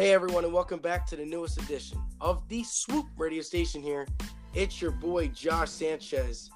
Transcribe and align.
Hey 0.00 0.14
everyone, 0.14 0.44
and 0.44 0.54
welcome 0.54 0.80
back 0.80 1.06
to 1.08 1.16
the 1.16 1.26
newest 1.26 1.60
edition 1.60 2.02
of 2.22 2.48
the 2.48 2.64
Swoop 2.64 3.04
radio 3.18 3.42
station 3.42 3.82
here. 3.82 4.06
It's 4.54 4.80
your 4.80 4.92
boy 4.92 5.28
Josh 5.28 5.68
Sanchez, 5.68 6.50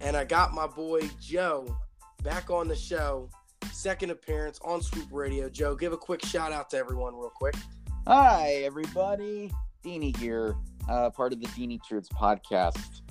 and 0.00 0.16
I 0.16 0.24
got 0.24 0.54
my 0.54 0.66
boy 0.66 1.08
Joe 1.20 1.78
back 2.24 2.50
on 2.50 2.66
the 2.66 2.74
show. 2.74 3.30
Second 3.70 4.10
appearance 4.10 4.58
on 4.64 4.82
Swoop 4.82 5.06
Radio. 5.12 5.48
Joe, 5.48 5.76
give 5.76 5.92
a 5.92 5.96
quick 5.96 6.24
shout 6.24 6.50
out 6.50 6.68
to 6.70 6.78
everyone, 6.78 7.14
real 7.14 7.30
quick. 7.32 7.54
Hi, 8.08 8.54
everybody. 8.64 9.52
Deanie 9.84 10.16
here, 10.16 10.56
uh, 10.88 11.10
part 11.10 11.32
of 11.32 11.40
the 11.40 11.46
Deanie 11.46 11.80
Truths 11.84 12.08
podcast, 12.08 13.02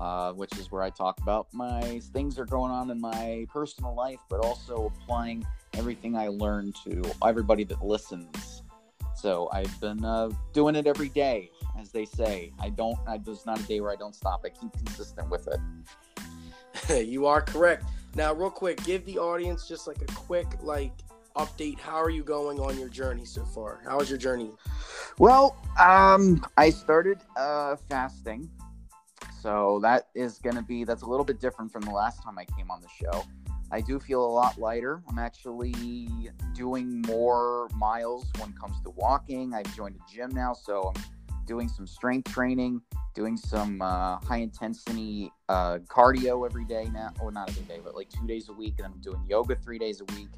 uh, 0.00 0.32
which 0.32 0.56
is 0.56 0.72
where 0.72 0.80
I 0.80 0.88
talk 0.88 1.20
about 1.20 1.48
my 1.52 2.00
things 2.14 2.36
that 2.36 2.40
are 2.40 2.46
going 2.46 2.72
on 2.72 2.90
in 2.90 2.98
my 2.98 3.46
personal 3.52 3.94
life, 3.94 4.20
but 4.30 4.40
also 4.40 4.90
applying 4.96 5.46
everything 5.74 6.16
I 6.16 6.28
learned 6.28 6.74
to 6.86 7.02
everybody 7.22 7.64
that 7.64 7.84
listens. 7.84 8.55
So 9.16 9.48
I've 9.50 9.80
been 9.80 10.04
uh, 10.04 10.30
doing 10.52 10.76
it 10.76 10.86
every 10.86 11.08
day, 11.08 11.50
as 11.80 11.90
they 11.90 12.04
say. 12.04 12.52
I 12.60 12.68
don't. 12.68 12.98
I, 13.06 13.16
there's 13.18 13.46
not 13.46 13.58
a 13.58 13.62
day 13.62 13.80
where 13.80 13.90
I 13.90 13.96
don't 13.96 14.14
stop. 14.14 14.44
I 14.44 14.50
keep 14.50 14.72
consistent 14.72 15.30
with 15.30 15.48
it. 15.48 17.06
you 17.06 17.26
are 17.26 17.40
correct. 17.40 17.84
Now, 18.14 18.34
real 18.34 18.50
quick, 18.50 18.82
give 18.84 19.04
the 19.06 19.18
audience 19.18 19.66
just 19.66 19.86
like 19.86 20.02
a 20.02 20.12
quick 20.12 20.46
like 20.62 20.92
update. 21.34 21.78
How 21.80 21.96
are 21.96 22.10
you 22.10 22.22
going 22.22 22.60
on 22.60 22.78
your 22.78 22.90
journey 22.90 23.24
so 23.24 23.44
far? 23.44 23.80
How 23.84 24.00
is 24.00 24.10
your 24.10 24.18
journey? 24.18 24.50
Well, 25.18 25.56
um, 25.80 26.44
I 26.58 26.68
started 26.68 27.18
uh, 27.36 27.76
fasting, 27.88 28.50
so 29.40 29.80
that 29.82 30.08
is 30.14 30.38
going 30.38 30.56
to 30.56 30.62
be 30.62 30.84
that's 30.84 31.02
a 31.02 31.06
little 31.06 31.24
bit 31.24 31.40
different 31.40 31.72
from 31.72 31.82
the 31.82 31.90
last 31.90 32.22
time 32.22 32.38
I 32.38 32.44
came 32.44 32.70
on 32.70 32.82
the 32.82 32.88
show. 32.88 33.24
I 33.70 33.80
do 33.80 33.98
feel 33.98 34.24
a 34.24 34.32
lot 34.32 34.58
lighter. 34.58 35.02
I'm 35.08 35.18
actually 35.18 35.74
doing 36.54 37.02
more 37.02 37.68
miles 37.74 38.26
when 38.38 38.50
it 38.50 38.58
comes 38.58 38.80
to 38.82 38.90
walking. 38.90 39.54
I've 39.54 39.74
joined 39.74 39.96
a 39.96 40.12
gym 40.12 40.30
now, 40.32 40.52
so 40.52 40.92
I'm 40.94 41.02
doing 41.46 41.68
some 41.68 41.86
strength 41.86 42.32
training, 42.32 42.80
doing 43.14 43.36
some 43.36 43.82
uh, 43.82 44.18
high 44.18 44.38
intensity 44.38 45.32
uh, 45.48 45.78
cardio 45.88 46.46
every 46.46 46.64
day 46.64 46.88
now. 46.92 47.12
Well, 47.20 47.32
not 47.32 47.48
every 47.50 47.64
day, 47.64 47.80
but 47.82 47.96
like 47.96 48.08
two 48.08 48.26
days 48.26 48.48
a 48.48 48.52
week. 48.52 48.74
And 48.78 48.86
I'm 48.86 49.00
doing 49.00 49.22
yoga 49.28 49.56
three 49.56 49.78
days 49.78 50.00
a 50.00 50.04
week. 50.14 50.28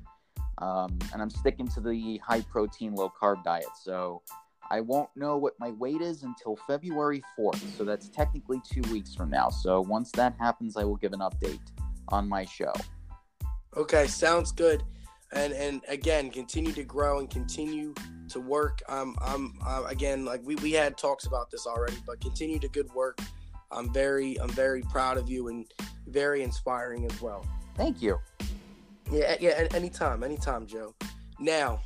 Um, 0.59 0.99
and 1.13 1.23
I'm 1.23 1.31
sticking 1.31 1.69
to 1.69 1.81
the 1.81 2.19
high 2.25 2.41
protein, 2.41 2.95
low 2.95 3.13
carb 3.21 3.45
diet. 3.45 3.67
So 3.81 4.23
I 4.71 4.81
won't 4.81 5.11
know 5.17 5.37
what 5.37 5.55
my 5.61 5.71
weight 5.73 6.01
is 6.01 6.23
until 6.23 6.57
February 6.67 7.23
4th. 7.39 7.77
So 7.77 7.85
that's 7.85 8.09
technically 8.09 8.61
two 8.69 8.83
weeks 8.91 9.15
from 9.15 9.31
now. 9.31 9.51
So 9.51 9.83
once 9.83 10.11
that 10.13 10.35
happens, 10.39 10.77
I 10.77 10.85
will 10.85 10.97
give 10.97 11.13
an 11.13 11.21
update 11.21 11.61
on 12.09 12.29
my 12.29 12.45
show. 12.45 12.73
Okay, 13.77 14.07
sounds 14.07 14.53
good. 14.53 14.83
And 15.33 15.53
and 15.53 15.83
again, 15.89 16.31
continue 16.31 16.73
to 16.73 16.85
grow 16.85 17.19
and 17.19 17.29
continue 17.29 17.95
to 18.31 18.41
work. 18.41 18.83
Um, 18.89 19.17
I'm 19.21 19.59
uh, 19.65 19.85
again 19.87 20.25
like 20.25 20.41
we, 20.45 20.57
we 20.57 20.73
had 20.73 20.97
talks 20.97 21.27
about 21.27 21.51
this 21.51 21.67
already, 21.67 21.97
but 22.07 22.21
continue 22.21 22.59
to 22.61 22.69
good 22.69 22.91
work. 22.95 23.19
I'm 23.71 23.93
very 23.93 24.41
I'm 24.41 24.49
very 24.51 24.83
proud 24.83 25.19
of 25.19 25.29
you 25.29 25.49
and 25.49 25.67
very 26.07 26.43
inspiring 26.43 27.05
as 27.05 27.21
well. 27.21 27.47
Thank 27.77 28.01
you. 28.01 28.19
Yeah, 29.11 29.37
yeah. 29.41 29.67
Anytime, 29.75 30.23
anytime, 30.23 30.67
Joe. 30.67 30.95
Now, 31.39 31.81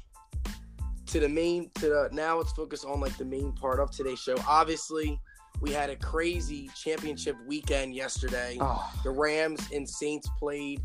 to 1.06 1.20
the 1.20 1.28
main, 1.28 1.70
to 1.74 1.88
the 1.88 2.08
now, 2.12 2.38
let's 2.38 2.52
focus 2.52 2.84
on 2.84 3.00
like 3.00 3.16
the 3.18 3.24
main 3.24 3.52
part 3.52 3.80
of 3.80 3.90
today's 3.90 4.18
show. 4.18 4.36
Obviously, 4.48 5.20
we 5.60 5.70
had 5.70 5.90
a 5.90 5.96
crazy 5.96 6.70
championship 6.74 7.36
weekend 7.46 7.94
yesterday. 7.94 8.56
Oh. 8.60 8.92
The 9.04 9.10
Rams 9.10 9.68
and 9.72 9.88
Saints 9.88 10.28
played, 10.38 10.80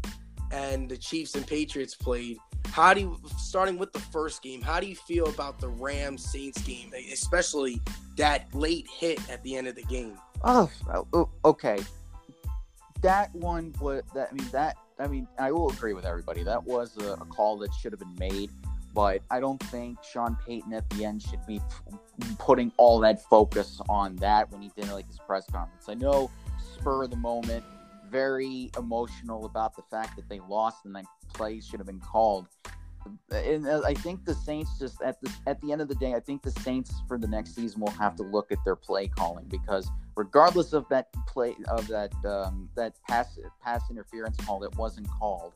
and 0.52 0.90
the 0.90 0.98
Chiefs 0.98 1.36
and 1.36 1.46
Patriots 1.46 1.96
played. 1.96 2.38
How 2.68 2.94
do 2.94 3.02
you, 3.02 3.20
starting 3.38 3.78
with 3.78 3.94
the 3.94 4.00
first 4.00 4.42
game, 4.44 4.62
how 4.62 4.80
do 4.80 4.88
you 4.88 4.96
feel 4.96 5.28
about 5.28 5.60
the 5.60 5.70
Rams 5.70 6.30
Saints 6.30 6.62
game, 6.62 6.92
especially 7.12 7.82
that 8.18 8.54
late 8.54 8.88
hit 8.88 9.20
at 9.30 9.42
the 9.44 9.56
end 9.56 9.68
of 9.68 9.76
the 9.76 9.84
game? 9.84 10.18
Oh, 10.44 10.70
oh, 10.94 11.08
oh, 11.14 11.30
okay. 11.46 11.80
That 13.02 13.34
one 13.34 13.74
was 13.80 14.04
that. 14.14 14.30
I 14.32 14.34
mean 14.34 14.50
that. 14.52 14.78
I 15.00 15.08
mean 15.08 15.28
I 15.40 15.52
will 15.52 15.70
agree 15.70 15.94
with 15.94 16.06
everybody. 16.06 16.44
That 16.44 16.64
was 16.64 16.98
a, 16.98 17.14
a 17.14 17.26
call 17.26 17.58
that 17.60 17.74
should 17.74 17.92
have 17.92 18.00
been 18.00 18.16
made, 18.20 18.50
but 18.94 19.22
I 19.30 19.40
don't 19.40 19.62
think 19.66 20.00
Sean 20.04 20.38
Payton 20.46 20.74
at 20.74 20.90
the 20.90 21.06
end 21.06 21.22
should 21.22 21.46
be 21.46 21.62
putting 22.40 22.72
all 22.78 23.00
that 23.00 23.24
focus 23.24 23.80
on 23.88 24.16
that 24.18 24.52
when 24.52 24.62
he 24.62 24.72
did 24.76 24.92
like 24.92 25.08
his 25.08 25.20
press 25.20 25.46
conference. 25.52 25.88
I 25.88 25.94
know 25.94 26.32
spur 26.74 27.04
of 27.04 27.12
the 27.12 27.18
moment, 27.18 27.64
very 28.10 28.72
emotional 28.78 29.46
about 29.46 29.76
the 29.76 29.84
fact 29.84 30.16
that 30.16 30.28
they 30.30 30.40
lost 30.48 30.86
and 30.86 30.96
that 30.96 31.06
plays 31.34 31.66
should 31.66 31.80
have 31.80 31.88
been 31.88 32.00
called. 32.00 32.48
And 33.32 33.66
uh, 33.68 33.82
I 33.86 33.94
think 33.94 34.26
the 34.26 34.34
Saints 34.34 34.78
just 34.80 35.02
at 35.02 35.22
the 35.22 35.32
at 35.46 35.62
the 35.62 35.72
end 35.72 35.82
of 35.82 35.88
the 35.88 35.96
day, 35.96 36.14
I 36.14 36.20
think 36.20 36.42
the 36.42 36.52
Saints 36.52 36.94
for 37.08 37.18
the 37.18 37.28
next 37.28 37.56
season 37.56 37.80
will 37.80 37.92
have 37.92 38.16
to 38.18 38.24
look 38.24 38.52
at 38.52 38.58
their 38.66 38.76
play 38.76 39.08
calling 39.08 39.46
because 39.46 39.90
regardless 40.16 40.74
of 40.74 40.88
that 40.90 41.08
play 41.26 41.56
of 41.70 41.88
that 41.88 42.14
um, 42.26 42.70
that 42.76 42.96
pass 43.08 43.40
pass 43.64 43.90
interference 43.90 44.36
call 44.46 44.60
that 44.60 44.76
wasn't 44.76 45.08
called, 45.10 45.54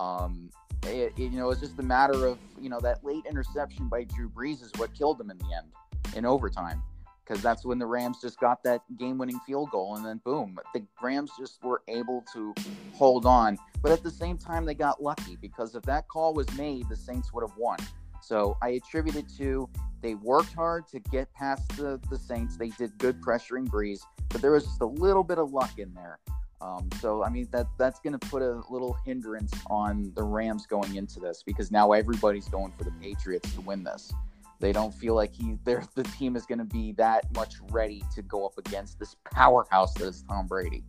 um, 0.00 0.50
it, 0.84 1.16
you 1.16 1.30
know 1.30 1.50
it's 1.50 1.60
just 1.60 1.78
a 1.78 1.82
matter 1.82 2.26
of 2.26 2.38
you 2.60 2.68
know 2.68 2.80
that 2.80 3.04
late 3.04 3.24
interception 3.28 3.88
by 3.88 4.02
Drew 4.04 4.28
Brees 4.28 4.60
is 4.60 4.72
what 4.76 4.92
killed 4.92 5.18
them 5.18 5.30
in 5.30 5.38
the 5.38 5.56
end 5.56 6.16
in 6.16 6.24
overtime 6.26 6.82
because 7.30 7.44
that's 7.44 7.64
when 7.64 7.78
the 7.78 7.86
Rams 7.86 8.20
just 8.20 8.40
got 8.40 8.60
that 8.64 8.82
game 8.98 9.16
winning 9.16 9.38
field 9.46 9.70
goal. 9.70 9.94
And 9.94 10.04
then, 10.04 10.20
boom, 10.24 10.58
the 10.74 10.82
Rams 11.00 11.30
just 11.38 11.62
were 11.62 11.82
able 11.86 12.24
to 12.32 12.52
hold 12.92 13.24
on. 13.24 13.56
But 13.82 13.92
at 13.92 14.02
the 14.02 14.10
same 14.10 14.36
time, 14.36 14.64
they 14.64 14.74
got 14.74 15.00
lucky 15.00 15.36
because 15.40 15.76
if 15.76 15.84
that 15.84 16.08
call 16.08 16.34
was 16.34 16.52
made, 16.56 16.88
the 16.88 16.96
Saints 16.96 17.32
would 17.32 17.48
have 17.48 17.56
won. 17.56 17.78
So 18.20 18.56
I 18.60 18.70
attribute 18.70 19.14
it 19.14 19.26
to 19.38 19.68
they 20.02 20.14
worked 20.14 20.54
hard 20.54 20.88
to 20.88 20.98
get 20.98 21.32
past 21.34 21.68
the, 21.76 22.00
the 22.10 22.18
Saints. 22.18 22.56
They 22.56 22.70
did 22.70 22.98
good 22.98 23.20
pressuring 23.20 23.68
Brees, 23.68 24.00
but 24.30 24.42
there 24.42 24.50
was 24.50 24.64
just 24.64 24.80
a 24.80 24.86
little 24.86 25.22
bit 25.22 25.38
of 25.38 25.52
luck 25.52 25.78
in 25.78 25.94
there. 25.94 26.18
Um, 26.60 26.88
so 27.00 27.22
I 27.22 27.30
mean 27.30 27.48
that 27.52 27.66
that's 27.78 28.00
going 28.00 28.18
to 28.18 28.28
put 28.28 28.42
a 28.42 28.60
little 28.70 28.96
hindrance 29.06 29.52
on 29.68 30.12
the 30.16 30.22
Rams 30.22 30.66
going 30.66 30.96
into 30.96 31.20
this 31.20 31.44
because 31.46 31.70
now 31.70 31.92
everybody's 31.92 32.48
going 32.48 32.72
for 32.76 32.84
the 32.84 32.92
Patriots 33.00 33.52
to 33.54 33.60
win 33.60 33.84
this. 33.84 34.12
They 34.60 34.72
don't 34.72 34.92
feel 34.94 35.14
like 35.14 35.34
he, 35.34 35.56
the 35.64 36.08
team 36.18 36.36
is 36.36 36.44
going 36.44 36.58
to 36.58 36.64
be 36.64 36.92
that 36.92 37.34
much 37.34 37.54
ready 37.70 38.04
to 38.14 38.22
go 38.22 38.46
up 38.46 38.58
against 38.58 38.98
this 38.98 39.16
powerhouse 39.34 39.94
that 39.94 40.08
is 40.08 40.22
Tom 40.28 40.46
Brady. 40.46 40.84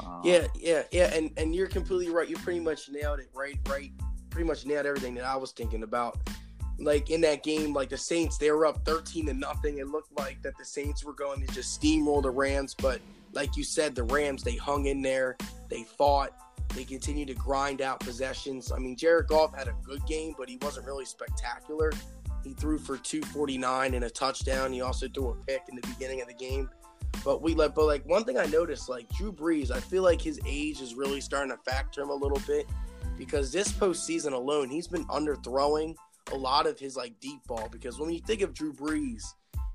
Um, 0.00 0.20
yeah, 0.22 0.46
yeah, 0.54 0.82
yeah, 0.92 1.12
and 1.14 1.30
and 1.36 1.54
you're 1.54 1.66
completely 1.66 2.12
right. 2.12 2.28
You 2.28 2.36
pretty 2.36 2.60
much 2.60 2.88
nailed 2.90 3.18
it, 3.18 3.30
right? 3.34 3.58
Right, 3.68 3.92
pretty 4.30 4.46
much 4.46 4.66
nailed 4.66 4.86
everything 4.86 5.14
that 5.14 5.24
I 5.24 5.36
was 5.36 5.52
thinking 5.52 5.82
about. 5.82 6.18
Like 6.78 7.10
in 7.10 7.20
that 7.22 7.42
game, 7.42 7.72
like 7.72 7.88
the 7.88 7.96
Saints, 7.96 8.38
they 8.38 8.50
were 8.50 8.66
up 8.66 8.84
thirteen 8.84 9.26
to 9.26 9.34
nothing. 9.34 9.78
It 9.78 9.88
looked 9.88 10.16
like 10.16 10.42
that 10.42 10.56
the 10.58 10.64
Saints 10.64 11.04
were 11.04 11.14
going 11.14 11.44
to 11.44 11.52
just 11.52 11.80
steamroll 11.80 12.22
the 12.22 12.30
Rams, 12.30 12.74
but 12.74 13.00
like 13.32 13.56
you 13.56 13.64
said, 13.64 13.94
the 13.94 14.04
Rams 14.04 14.42
they 14.42 14.56
hung 14.56 14.86
in 14.86 15.02
there, 15.02 15.36
they 15.68 15.82
fought, 15.82 16.30
they 16.74 16.84
continued 16.84 17.28
to 17.28 17.34
grind 17.34 17.82
out 17.82 18.00
possessions. 18.00 18.72
I 18.72 18.78
mean, 18.78 18.96
Jared 18.96 19.26
Goff 19.26 19.56
had 19.56 19.68
a 19.68 19.74
good 19.82 20.04
game, 20.06 20.34
but 20.38 20.48
he 20.48 20.58
wasn't 20.62 20.86
really 20.86 21.04
spectacular. 21.04 21.92
He 22.48 22.54
threw 22.54 22.78
for 22.78 22.96
249 22.96 23.92
and 23.92 24.04
a 24.04 24.08
touchdown. 24.08 24.72
He 24.72 24.80
also 24.80 25.06
threw 25.06 25.28
a 25.28 25.34
pick 25.46 25.64
in 25.68 25.76
the 25.76 25.86
beginning 25.86 26.22
of 26.22 26.28
the 26.28 26.34
game. 26.34 26.70
But 27.22 27.42
we 27.42 27.54
let, 27.54 27.74
but 27.74 27.84
like 27.84 28.06
one 28.06 28.24
thing 28.24 28.38
I 28.38 28.46
noticed, 28.46 28.88
like 28.88 29.06
Drew 29.10 29.30
Brees, 29.34 29.70
I 29.70 29.80
feel 29.80 30.02
like 30.02 30.22
his 30.22 30.40
age 30.46 30.80
is 30.80 30.94
really 30.94 31.20
starting 31.20 31.50
to 31.50 31.70
factor 31.70 32.00
him 32.00 32.08
a 32.08 32.14
little 32.14 32.40
bit 32.46 32.66
because 33.18 33.52
this 33.52 33.70
postseason 33.70 34.32
alone, 34.32 34.70
he's 34.70 34.88
been 34.88 35.04
underthrowing 35.08 35.94
a 36.32 36.36
lot 36.36 36.66
of 36.66 36.78
his 36.78 36.96
like 36.96 37.20
deep 37.20 37.44
ball. 37.46 37.68
Because 37.70 37.98
when 37.98 38.10
you 38.10 38.20
think 38.20 38.40
of 38.40 38.54
Drew 38.54 38.72
Brees, 38.72 39.24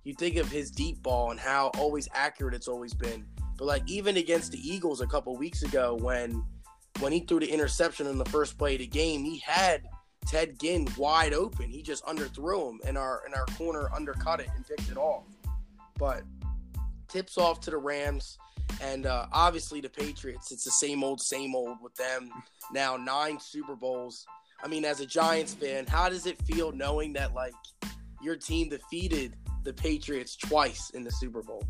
you 0.03 0.15
think 0.15 0.37
of 0.37 0.49
his 0.49 0.71
deep 0.71 1.03
ball 1.03 1.29
and 1.29 1.39
how 1.39 1.67
always 1.77 2.09
accurate 2.15 2.55
it's 2.55 2.67
always 2.67 2.95
been. 2.95 3.23
But 3.55 3.65
like 3.65 3.83
even 3.85 4.17
against 4.17 4.51
the 4.51 4.67
Eagles 4.67 4.99
a 4.99 5.05
couple 5.05 5.37
weeks 5.37 5.61
ago, 5.61 5.95
when 6.01 6.43
when 7.01 7.11
he 7.11 7.19
threw 7.19 7.39
the 7.39 7.51
interception 7.51 8.07
in 8.07 8.17
the 8.17 8.25
first 8.25 8.57
play 8.57 8.73
of 8.73 8.79
the 8.79 8.87
game, 8.87 9.23
he 9.23 9.37
had 9.45 9.83
Ted 10.25 10.59
Ginn 10.59 10.87
wide 10.97 11.33
open. 11.33 11.69
He 11.69 11.81
just 11.81 12.05
underthrew 12.05 12.71
him, 12.71 12.79
and 12.85 12.97
our 12.97 13.23
and 13.25 13.33
our 13.35 13.45
corner 13.57 13.89
undercut 13.93 14.39
it 14.39 14.49
and 14.55 14.67
picked 14.67 14.89
it 14.89 14.97
off. 14.97 15.23
But 15.97 16.23
tips 17.07 17.37
off 17.37 17.59
to 17.61 17.71
the 17.71 17.77
Rams, 17.77 18.37
and 18.81 19.05
uh, 19.05 19.27
obviously 19.31 19.81
the 19.81 19.89
Patriots. 19.89 20.51
It's 20.51 20.63
the 20.63 20.71
same 20.71 21.03
old, 21.03 21.21
same 21.21 21.55
old 21.55 21.77
with 21.81 21.95
them. 21.95 22.31
Now 22.71 22.97
nine 22.97 23.39
Super 23.39 23.75
Bowls. 23.75 24.25
I 24.63 24.67
mean, 24.67 24.85
as 24.85 25.01
a 25.01 25.05
Giants 25.05 25.53
fan, 25.53 25.85
how 25.85 26.09
does 26.09 26.25
it 26.25 26.41
feel 26.43 26.71
knowing 26.71 27.13
that 27.13 27.33
like 27.33 27.53
your 28.21 28.35
team 28.35 28.69
defeated 28.69 29.35
the 29.63 29.73
Patriots 29.73 30.35
twice 30.35 30.89
in 30.91 31.03
the 31.03 31.11
Super 31.11 31.43
Bowl? 31.43 31.63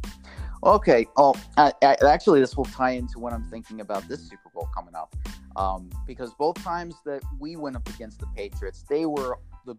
Okay. 0.64 1.08
Oh, 1.18 1.36
I, 1.58 1.74
I, 1.82 1.98
actually, 2.06 2.40
this 2.40 2.56
will 2.56 2.66
tie 2.66 2.92
into 2.92 3.20
what 3.20 3.34
I'm 3.34 3.44
thinking 3.50 3.82
about 3.82 4.08
this 4.08 4.22
Super 4.30 4.50
Bowl 4.54 4.70
coming 4.74 4.96
up. 4.96 5.14
Um, 5.56 5.90
because 6.08 6.34
both 6.34 6.62
times 6.64 6.96
that 7.06 7.22
we 7.40 7.56
went 7.56 7.76
up 7.76 7.88
against 7.90 8.20
the 8.20 8.28
Patriots, 8.36 8.86
they 8.90 9.06
were 9.06 9.38
the 9.66 9.76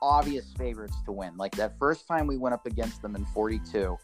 obvious 0.00 0.52
favorites 0.56 0.96
to 1.04 1.12
win. 1.12 1.36
Like 1.36 1.54
that 1.56 1.78
first 1.78 2.06
time 2.06 2.26
we 2.26 2.36
went 2.36 2.54
up 2.54 2.66
against 2.66 3.02
them 3.02 3.14
in 3.14 3.24
42, 3.26 3.98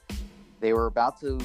they 0.61 0.73
were 0.73 0.87
about 0.87 1.21
to, 1.21 1.39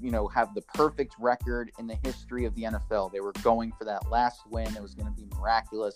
you 0.00 0.10
know, 0.10 0.28
have 0.28 0.54
the 0.54 0.62
perfect 0.62 1.14
record 1.18 1.70
in 1.78 1.86
the 1.86 1.98
history 2.04 2.44
of 2.44 2.54
the 2.54 2.62
NFL. 2.62 3.12
They 3.12 3.20
were 3.20 3.32
going 3.42 3.72
for 3.78 3.84
that 3.84 4.10
last 4.10 4.40
win. 4.50 4.74
It 4.74 4.82
was 4.82 4.94
going 4.94 5.12
to 5.12 5.20
be 5.20 5.26
miraculous. 5.36 5.94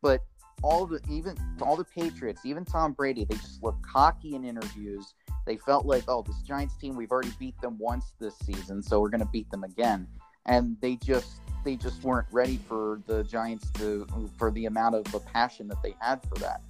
But 0.00 0.22
all 0.62 0.86
the 0.86 1.00
even 1.10 1.36
all 1.60 1.76
the 1.76 1.84
Patriots, 1.84 2.42
even 2.44 2.64
Tom 2.64 2.92
Brady, 2.92 3.24
they 3.24 3.36
just 3.36 3.62
looked 3.62 3.82
cocky 3.82 4.34
in 4.34 4.44
interviews. 4.44 5.14
They 5.46 5.56
felt 5.56 5.86
like, 5.86 6.04
oh, 6.06 6.22
this 6.22 6.40
Giants 6.42 6.76
team, 6.76 6.94
we've 6.94 7.10
already 7.10 7.32
beat 7.38 7.60
them 7.60 7.76
once 7.78 8.14
this 8.20 8.38
season, 8.38 8.82
so 8.82 9.00
we're 9.00 9.08
going 9.08 9.20
to 9.20 9.26
beat 9.32 9.50
them 9.50 9.64
again. 9.64 10.06
And 10.46 10.76
they 10.80 10.96
just 10.96 11.40
they 11.64 11.76
just 11.76 12.02
weren't 12.02 12.26
ready 12.30 12.58
for 12.68 13.00
the 13.06 13.22
Giants 13.24 13.70
to 13.72 14.06
for 14.38 14.50
the 14.50 14.66
amount 14.66 14.94
of 14.94 15.04
the 15.12 15.20
passion 15.20 15.68
that 15.68 15.82
they 15.82 15.94
had 16.00 16.20
for 16.28 16.34
that. 16.36 16.60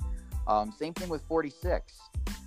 Um, 0.46 0.72
same 0.76 0.92
thing 0.94 1.08
with 1.08 1.22
46 1.22 1.98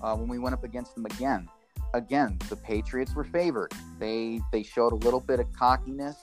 uh, 0.01 0.15
when 0.15 0.27
we 0.27 0.39
went 0.39 0.53
up 0.53 0.63
against 0.63 0.95
them 0.95 1.05
again. 1.05 1.47
Again, 1.93 2.37
the 2.49 2.57
Patriots 2.57 3.15
were 3.15 3.23
favored. 3.23 3.71
They 3.99 4.41
they 4.51 4.63
showed 4.63 4.91
a 4.91 4.97
little 4.97 5.21
bit 5.21 5.39
of 5.39 5.51
cockiness, 5.53 6.17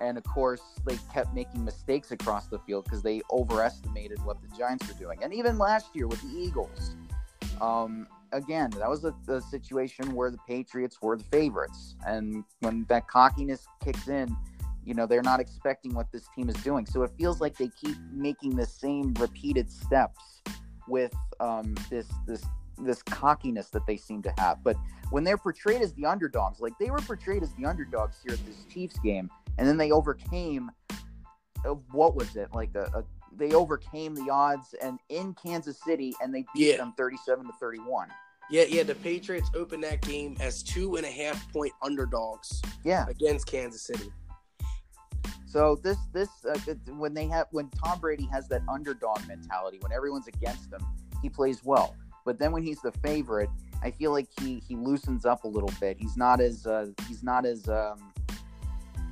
and 0.00 0.18
of 0.18 0.24
course 0.24 0.62
they 0.84 0.98
kept 1.12 1.32
making 1.32 1.64
mistakes 1.64 2.10
across 2.10 2.46
the 2.46 2.58
field 2.60 2.84
because 2.84 3.02
they 3.02 3.22
overestimated 3.30 4.22
what 4.24 4.38
the 4.42 4.56
Giants 4.56 4.88
were 4.88 4.98
doing. 4.98 5.22
And 5.22 5.32
even 5.32 5.58
last 5.58 5.94
year 5.94 6.08
with 6.08 6.20
the 6.22 6.38
Eagles, 6.38 6.96
um, 7.60 8.08
again, 8.32 8.70
that 8.70 8.88
was 8.88 9.04
a, 9.04 9.14
a 9.28 9.40
situation 9.40 10.12
where 10.12 10.30
the 10.30 10.38
Patriots 10.48 11.00
were 11.00 11.16
the 11.16 11.24
favorites, 11.24 11.94
and 12.04 12.42
when 12.60 12.84
that 12.88 13.06
cockiness 13.06 13.66
kicks 13.84 14.08
in 14.08 14.36
you 14.84 14.94
know 14.94 15.06
they're 15.06 15.22
not 15.22 15.40
expecting 15.40 15.94
what 15.94 16.10
this 16.12 16.26
team 16.34 16.48
is 16.48 16.56
doing 16.56 16.84
so 16.86 17.02
it 17.02 17.10
feels 17.18 17.40
like 17.40 17.56
they 17.56 17.68
keep 17.80 17.96
making 18.12 18.54
the 18.56 18.66
same 18.66 19.14
repeated 19.14 19.70
steps 19.70 20.42
with 20.88 21.14
um, 21.40 21.74
this 21.90 22.08
this 22.26 22.44
this 22.78 23.02
cockiness 23.02 23.68
that 23.70 23.86
they 23.86 23.96
seem 23.96 24.22
to 24.22 24.32
have 24.38 24.62
but 24.64 24.76
when 25.10 25.22
they're 25.24 25.36
portrayed 25.38 25.82
as 25.82 25.92
the 25.94 26.04
underdogs 26.06 26.60
like 26.60 26.72
they 26.80 26.90
were 26.90 26.98
portrayed 27.00 27.42
as 27.42 27.52
the 27.54 27.64
underdogs 27.64 28.16
here 28.24 28.34
at 28.34 28.44
this 28.46 28.64
chiefs 28.72 28.98
game 29.00 29.30
and 29.58 29.68
then 29.68 29.76
they 29.76 29.92
overcame 29.92 30.70
uh, 31.64 31.74
what 31.92 32.16
was 32.16 32.34
it 32.34 32.48
like 32.54 32.74
a, 32.74 32.90
a, 32.94 33.04
they 33.36 33.52
overcame 33.52 34.14
the 34.14 34.28
odds 34.30 34.74
and 34.82 34.98
in 35.10 35.34
kansas 35.34 35.78
city 35.84 36.14
and 36.20 36.34
they 36.34 36.44
beat 36.54 36.70
Yeah. 36.72 36.76
them 36.78 36.94
37 36.96 37.46
to 37.46 37.52
31 37.60 38.08
Yeah, 38.50 38.64
yeah. 38.68 38.82
The 38.82 38.96
Patriots 38.96 39.50
opened 39.54 39.84
that 39.84 40.00
game 40.02 40.36
as 40.40 40.62
two 40.62 40.96
and 40.96 41.06
a 41.06 41.10
half 41.10 41.50
point 41.52 41.72
underdogs 41.82 42.60
yeah 42.84 43.06
against 43.08 43.46
Kansas 43.46 43.82
City. 43.82 44.10
So 45.52 45.78
this 45.82 45.98
this 46.14 46.30
uh, 46.46 46.58
when 46.96 47.12
they 47.12 47.26
have 47.26 47.46
when 47.50 47.68
Tom 47.68 48.00
Brady 48.00 48.26
has 48.32 48.48
that 48.48 48.62
underdog 48.70 49.18
mentality 49.28 49.78
when 49.82 49.92
everyone's 49.92 50.26
against 50.26 50.72
him, 50.72 50.80
he 51.20 51.28
plays 51.28 51.62
well. 51.62 51.94
But 52.24 52.38
then 52.38 52.52
when 52.52 52.62
he's 52.62 52.80
the 52.80 52.92
favorite, 53.04 53.50
I 53.82 53.90
feel 53.90 54.12
like 54.12 54.28
he 54.40 54.62
he 54.66 54.76
loosens 54.76 55.26
up 55.26 55.44
a 55.44 55.48
little 55.48 55.72
bit. 55.78 55.98
He's 56.00 56.16
not 56.16 56.40
as 56.40 56.66
uh, 56.66 56.86
he's 57.06 57.22
not 57.22 57.44
as 57.44 57.68
um, 57.68 58.14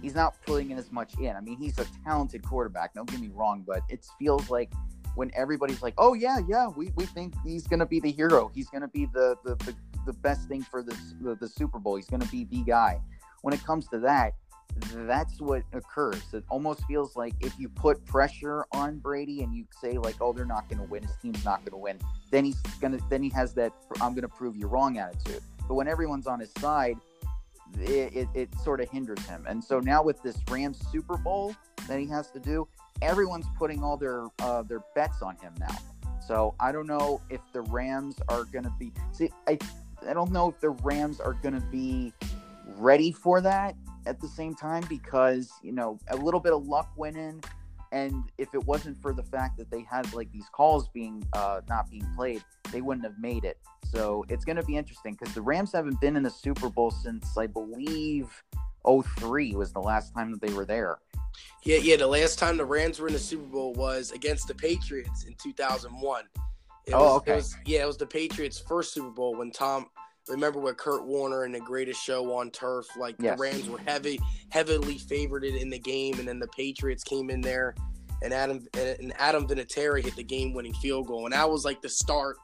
he's 0.01 0.15
not 0.15 0.35
putting 0.47 0.71
in 0.71 0.79
as 0.79 0.91
much 0.91 1.13
in. 1.19 1.37
I 1.37 1.43
mean, 1.43 1.59
he's 1.59 1.79
a 1.79 1.85
talented 2.07 2.43
quarterback. 2.43 2.95
Don't 2.95 3.11
get 3.11 3.21
me 3.21 3.29
wrong, 3.35 3.63
but 3.67 3.83
it 3.91 4.07
feels 4.19 4.49
like 4.49 4.73
when 5.17 5.31
everybody's 5.35 5.83
like, 5.83 5.93
"Oh 5.99 6.15
yeah, 6.15 6.39
yeah, 6.49 6.69
we, 6.69 6.91
we 6.97 7.05
think 7.05 7.35
he's 7.45 7.67
gonna 7.67 7.85
be 7.85 8.01
the 8.01 8.13
hero. 8.13 8.51
He's 8.55 8.71
gonna 8.71 8.89
be 8.89 9.05
the 9.05 9.37
the, 9.45 9.57
the, 9.57 9.75
the 10.07 10.15
best 10.15 10.49
thing 10.49 10.63
for 10.63 10.83
this 10.83 11.15
the, 11.21 11.35
the 11.35 11.49
Super 11.49 11.79
Bowl. 11.79 11.97
He's 11.97 12.09
gonna 12.09 12.25
be 12.27 12.45
the 12.45 12.63
guy." 12.63 12.99
When 13.43 13.55
it 13.55 13.65
comes 13.65 13.89
to 13.89 13.99
that, 14.01 14.35
that's 14.79 15.41
what 15.41 15.63
occurs. 15.73 16.23
It 16.33 16.45
almost 16.49 16.85
feels 16.85 17.17
like 17.17 17.35
if 17.41 17.59
you 17.59 17.69
put 17.69 18.05
pressure 18.07 18.65
on 18.73 18.99
Brady 18.99 19.43
and 19.43 19.55
you 19.55 19.67
say 19.81 19.99
like, 19.99 20.17
"Oh, 20.21 20.33
they're 20.33 20.45
not 20.45 20.69
going 20.69 20.79
to 20.79 20.85
win. 20.85 21.03
His 21.03 21.17
team's 21.17 21.45
not 21.45 21.61
going 21.61 21.73
to 21.73 21.77
win," 21.77 21.99
then 22.31 22.45
he's 22.45 22.61
gonna 22.81 22.99
then 23.09 23.23
he 23.23 23.29
has 23.31 23.53
that 23.55 23.73
"I'm 24.01 24.13
going 24.13 24.23
to 24.23 24.29
prove 24.29 24.57
you 24.57 24.67
wrong" 24.67 24.99
attitude. 24.99 25.43
But 25.69 25.75
when 25.75 25.89
everyone's 25.89 26.27
on 26.27 26.41
his 26.41 26.51
side, 26.59 26.97
it, 27.79 28.15
it, 28.15 28.29
it 28.35 28.49
sort 28.65 28.81
of 28.81 28.89
hinders 28.91 29.25
him. 29.27 29.45
And 29.49 29.63
so 29.63 29.79
now 29.79 30.03
with 30.03 30.23
this 30.23 30.37
Rams 30.49 30.81
Super 30.91 31.17
Bowl 31.17 31.55
that 31.87 31.99
he 31.99 32.07
has 32.07 32.31
to 32.33 32.41
do, 32.41 32.67
everyone's 33.03 33.47
putting 33.59 33.83
all 33.83 33.97
their 33.97 34.27
uh, 34.41 34.63
their 34.63 34.83
bets 34.95 35.23
on 35.23 35.37
him 35.37 35.55
now. 35.59 35.77
So 36.27 36.55
I 36.61 36.73
don't 36.73 36.87
know 36.87 37.21
if 37.31 37.41
the 37.53 37.63
Rams 37.63 38.17
are 38.29 38.45
going 38.45 38.65
to 38.65 38.73
be. 38.79 38.93
See, 39.13 39.31
I 39.49 39.59
I 40.09 40.15
don't 40.15 40.33
know 40.33 40.49
if 40.49 40.61
the 40.61 40.71
Rams 40.71 41.21
are 41.21 41.35
going 41.35 41.55
to 41.55 41.67
be 41.67 42.13
ready 42.77 43.13
for 43.13 43.41
that 43.41 43.75
at 44.07 44.21
the 44.21 44.29
same 44.29 44.55
time 44.55 44.85
because 44.89 45.51
you 45.63 45.73
know 45.73 45.99
a 46.09 46.17
little 46.17 46.41
bit 46.41 46.53
of 46.53 46.67
luck 46.67 46.91
went 46.97 47.17
in 47.17 47.41
and 47.93 48.15
if 48.39 48.55
it 48.55 48.65
wasn't 48.67 49.01
for 49.03 49.13
the 49.13 49.23
fact 49.23 49.59
that 49.59 49.71
they 49.71 49.83
had 49.83 50.13
like 50.15 50.31
these 50.33 50.47
calls 50.53 50.89
being 50.89 51.25
uh, 51.33 51.61
not 51.69 51.91
being 51.91 52.07
played 52.17 52.43
they 52.73 52.81
wouldn't 52.81 53.05
have 53.05 53.19
made 53.19 53.45
it 53.45 53.59
so 53.85 54.25
it's 54.29 54.45
going 54.45 54.57
to 54.57 54.63
be 54.65 54.77
interesting 54.77 55.17
because 55.19 55.35
the 55.35 55.43
rams 55.43 55.73
haven't 55.73 56.01
been 56.01 56.17
in 56.17 56.23
the 56.23 56.31
super 56.31 56.69
bowl 56.69 56.91
since 56.91 57.37
i 57.37 57.47
believe 57.47 58.29
03 59.19 59.55
was 59.55 59.73
the 59.73 59.81
last 59.81 60.15
time 60.15 60.31
that 60.31 60.41
they 60.41 60.53
were 60.53 60.65
there 60.65 60.99
Yeah, 61.63 61.77
yeah. 61.77 61.97
The 61.97 62.07
last 62.07 62.39
time 62.39 62.57
the 62.57 62.65
Rams 62.65 62.99
were 62.99 63.07
in 63.07 63.13
the 63.13 63.19
Super 63.19 63.45
Bowl 63.47 63.73
was 63.75 64.11
against 64.11 64.49
the 64.49 64.55
Patriots 64.55 65.25
in 65.25 65.35
2001. 65.35 66.25
It 66.87 66.93
Oh, 66.93 66.99
was, 66.99 67.17
okay. 67.19 67.33
It 67.33 67.37
was, 67.37 67.57
yeah, 67.67 67.83
it 67.83 67.87
was 67.87 67.99
the 67.99 68.07
Patriots' 68.07 68.59
first 68.59 68.95
Super 68.95 69.11
Bowl 69.11 69.37
when 69.37 69.51
Tom. 69.53 69.87
Remember 70.31 70.59
with 70.61 70.77
Kurt 70.77 71.05
Warner 71.05 71.45
and 71.45 71.55
the 71.55 71.61
greatest 71.61 72.03
show 72.03 72.33
on 72.39 72.51
turf? 72.51 72.87
Like 72.97 73.17
Yes. 73.19 73.37
the 73.37 73.43
Rams 73.43 73.69
were 73.69 73.79
heavy, 73.79 74.19
heavily 74.51 74.97
favored 74.99 75.45
in 75.45 75.69
the 75.71 75.79
game, 75.79 76.19
and 76.19 76.27
then 76.27 76.39
the 76.39 76.49
Patriots 76.49 77.05
came 77.05 77.29
in 77.31 77.41
there, 77.41 77.75
and 78.23 78.33
Adam 78.33 78.67
and 78.79 79.13
Adam 79.19 79.47
Vinatieri 79.47 80.03
hit 80.05 80.17
the 80.17 80.23
game-winning 80.23 80.75
field 80.75 81.07
goal, 81.09 81.25
and 81.27 81.33
that 81.35 81.49
was 81.51 81.65
like 81.65 81.83
the 81.83 81.89
start 81.89 82.37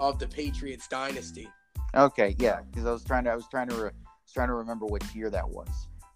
of 0.00 0.18
the 0.18 0.26
Patriots 0.26 0.88
dynasty. 0.88 1.48
okay 1.94 2.34
yeah 2.40 2.60
because 2.70 2.86
i 2.86 2.90
was 2.90 3.04
trying 3.04 3.22
to 3.22 3.30
i 3.30 3.36
was 3.36 3.46
trying 3.48 3.68
to 3.68 3.74
re- 3.76 3.82
was 4.24 4.32
trying 4.32 4.48
to 4.48 4.54
remember 4.54 4.84
which 4.86 5.04
year 5.14 5.30
that 5.30 5.48
was 5.48 5.68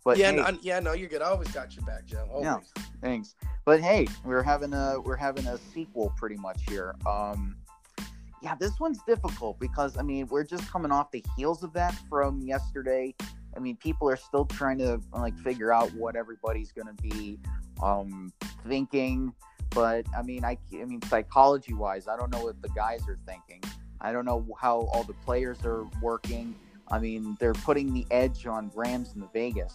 but 0.04 0.16
yeah, 0.18 0.30
hey, 0.30 0.36
no, 0.38 0.58
yeah, 0.62 0.80
no, 0.80 0.92
you're 0.94 1.08
good. 1.08 1.20
I 1.20 1.26
always 1.26 1.48
got 1.50 1.76
your 1.76 1.84
back, 1.84 2.06
Joe. 2.06 2.26
Always. 2.32 2.44
Yeah. 2.46 2.82
Thanks. 3.02 3.34
But 3.66 3.80
hey, 3.82 4.06
we're 4.24 4.42
having 4.42 4.72
a 4.72 4.98
we're 5.00 5.16
having 5.16 5.46
a 5.46 5.58
sequel 5.58 6.14
pretty 6.16 6.36
much 6.36 6.62
here. 6.66 6.94
Um 7.06 7.56
yeah, 8.42 8.54
this 8.54 8.78
one's 8.78 9.02
difficult 9.02 9.58
because 9.58 9.96
I 9.96 10.02
mean, 10.02 10.26
we're 10.28 10.44
just 10.44 10.70
coming 10.70 10.92
off 10.92 11.10
the 11.10 11.24
heels 11.36 11.62
of 11.62 11.72
that 11.74 11.94
from 12.08 12.40
yesterday. 12.42 13.14
I 13.56 13.60
mean, 13.60 13.76
people 13.76 14.08
are 14.08 14.16
still 14.16 14.44
trying 14.44 14.78
to 14.78 15.00
like 15.12 15.36
figure 15.38 15.72
out 15.72 15.92
what 15.94 16.16
everybody's 16.16 16.72
going 16.72 16.94
to 16.94 17.02
be 17.02 17.38
um 17.82 18.32
thinking, 18.66 19.32
but 19.70 20.06
I 20.16 20.22
mean, 20.22 20.44
I 20.44 20.58
I 20.72 20.84
mean 20.84 21.02
psychology 21.02 21.74
wise, 21.74 22.08
I 22.08 22.16
don't 22.16 22.32
know 22.32 22.44
what 22.44 22.60
the 22.62 22.68
guys 22.70 23.08
are 23.08 23.18
thinking. 23.26 23.62
I 24.00 24.12
don't 24.12 24.24
know 24.24 24.46
how 24.60 24.82
all 24.92 25.02
the 25.02 25.14
players 25.24 25.64
are 25.64 25.84
working. 26.00 26.54
I 26.90 26.98
mean, 26.98 27.36
they're 27.40 27.54
putting 27.54 27.92
the 27.92 28.06
edge 28.10 28.46
on 28.46 28.70
Rams 28.74 29.12
in 29.14 29.20
the 29.20 29.28
Vegas. 29.28 29.74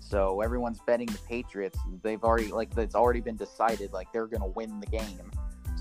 So 0.00 0.40
everyone's 0.40 0.80
betting 0.86 1.06
the 1.06 1.20
Patriots. 1.28 1.78
They've 2.02 2.22
already 2.24 2.50
like 2.50 2.76
it's 2.76 2.94
already 2.94 3.20
been 3.20 3.36
decided 3.36 3.92
like 3.92 4.12
they're 4.12 4.26
going 4.26 4.42
to 4.42 4.48
win 4.48 4.80
the 4.80 4.86
game. 4.86 5.30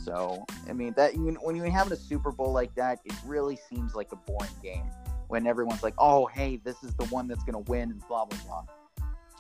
So 0.04 0.46
I 0.68 0.74
mean 0.74 0.94
that 0.98 1.16
when 1.16 1.36
when 1.36 1.56
you're 1.56 1.70
having 1.70 1.94
a 1.94 1.98
Super 1.98 2.32
Bowl 2.32 2.52
like 2.52 2.74
that, 2.76 3.00
it 3.06 3.14
really 3.26 3.58
seems 3.70 3.96
like 3.96 4.12
a 4.12 4.16
boring 4.16 4.50
game 4.64 4.90
when 5.28 5.46
everyone's 5.48 5.84
like, 5.84 5.96
"Oh, 5.98 6.26
hey, 6.28 6.58
this 6.64 6.84
is 6.84 6.94
the 6.96 7.06
one 7.06 7.28
that's 7.28 7.44
going 7.44 7.64
to 7.64 7.72
win," 7.72 7.92
and 7.92 8.08
blah 8.08 8.26
blah 8.26 8.40
blah. 8.46 8.64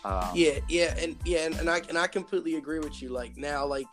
Um, 0.06 0.32
Yeah, 0.34 0.60
yeah, 0.70 0.96
and 0.98 1.16
yeah, 1.26 1.40
and, 1.46 1.56
and 1.56 1.70
I 1.70 1.82
and 1.90 1.98
I 1.98 2.08
completely 2.08 2.56
agree 2.56 2.80
with 2.80 3.02
you. 3.02 3.10
Like 3.10 3.38
now, 3.38 3.66
like 3.66 3.88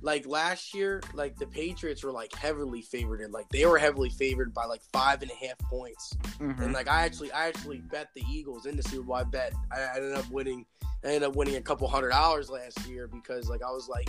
like 0.00 0.26
last 0.26 0.74
year, 0.74 1.02
like 1.14 1.36
the 1.36 1.46
Patriots 1.46 2.04
were 2.04 2.12
like 2.12 2.32
heavily 2.34 2.82
favored, 2.82 3.20
and 3.20 3.32
like 3.32 3.48
they 3.50 3.66
were 3.66 3.78
heavily 3.78 4.10
favored 4.10 4.54
by 4.54 4.64
like 4.64 4.82
five 4.92 5.22
and 5.22 5.30
a 5.30 5.46
half 5.46 5.58
points. 5.70 6.14
mhm. 6.38 6.60
And 6.62 6.72
like 6.72 6.88
I 6.88 7.02
actually, 7.02 7.32
I 7.32 7.48
actually 7.48 7.78
bet 7.78 8.10
the 8.14 8.22
Eagles 8.30 8.66
in 8.66 8.76
the 8.76 8.82
Super 8.82 9.04
Bowl. 9.04 9.16
I 9.16 9.24
bet 9.24 9.52
I, 9.72 9.80
I 9.80 9.96
ended 9.96 10.14
up 10.14 10.30
winning. 10.30 10.64
I 11.04 11.08
ended 11.08 11.24
up 11.24 11.36
winning 11.36 11.56
a 11.56 11.60
couple 11.60 11.88
hundred 11.88 12.10
dollars 12.10 12.50
last 12.50 12.86
year 12.86 13.08
because 13.08 13.48
like 13.48 13.62
I 13.62 13.70
was 13.70 13.88
like, 13.88 14.08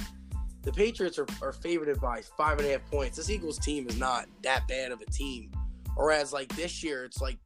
the 0.64 0.72
Patriots 0.72 1.18
are, 1.18 1.28
are 1.42 1.54
favored 1.54 2.00
by 2.02 2.22
five 2.38 2.58
and 2.60 2.68
a 2.68 2.72
half 2.72 2.86
points. 2.92 3.18
This 3.18 3.30
Eagles 3.30 3.58
team 3.60 3.88
is 3.88 3.98
not 3.98 4.28
that 4.44 4.68
bad 4.68 4.92
of 4.92 5.02
a 5.02 5.06
team. 5.06 5.52
Whereas 5.96 6.34
like 6.34 6.54
this 6.56 6.84
year, 6.84 7.04
it's 7.06 7.22
like 7.22 7.38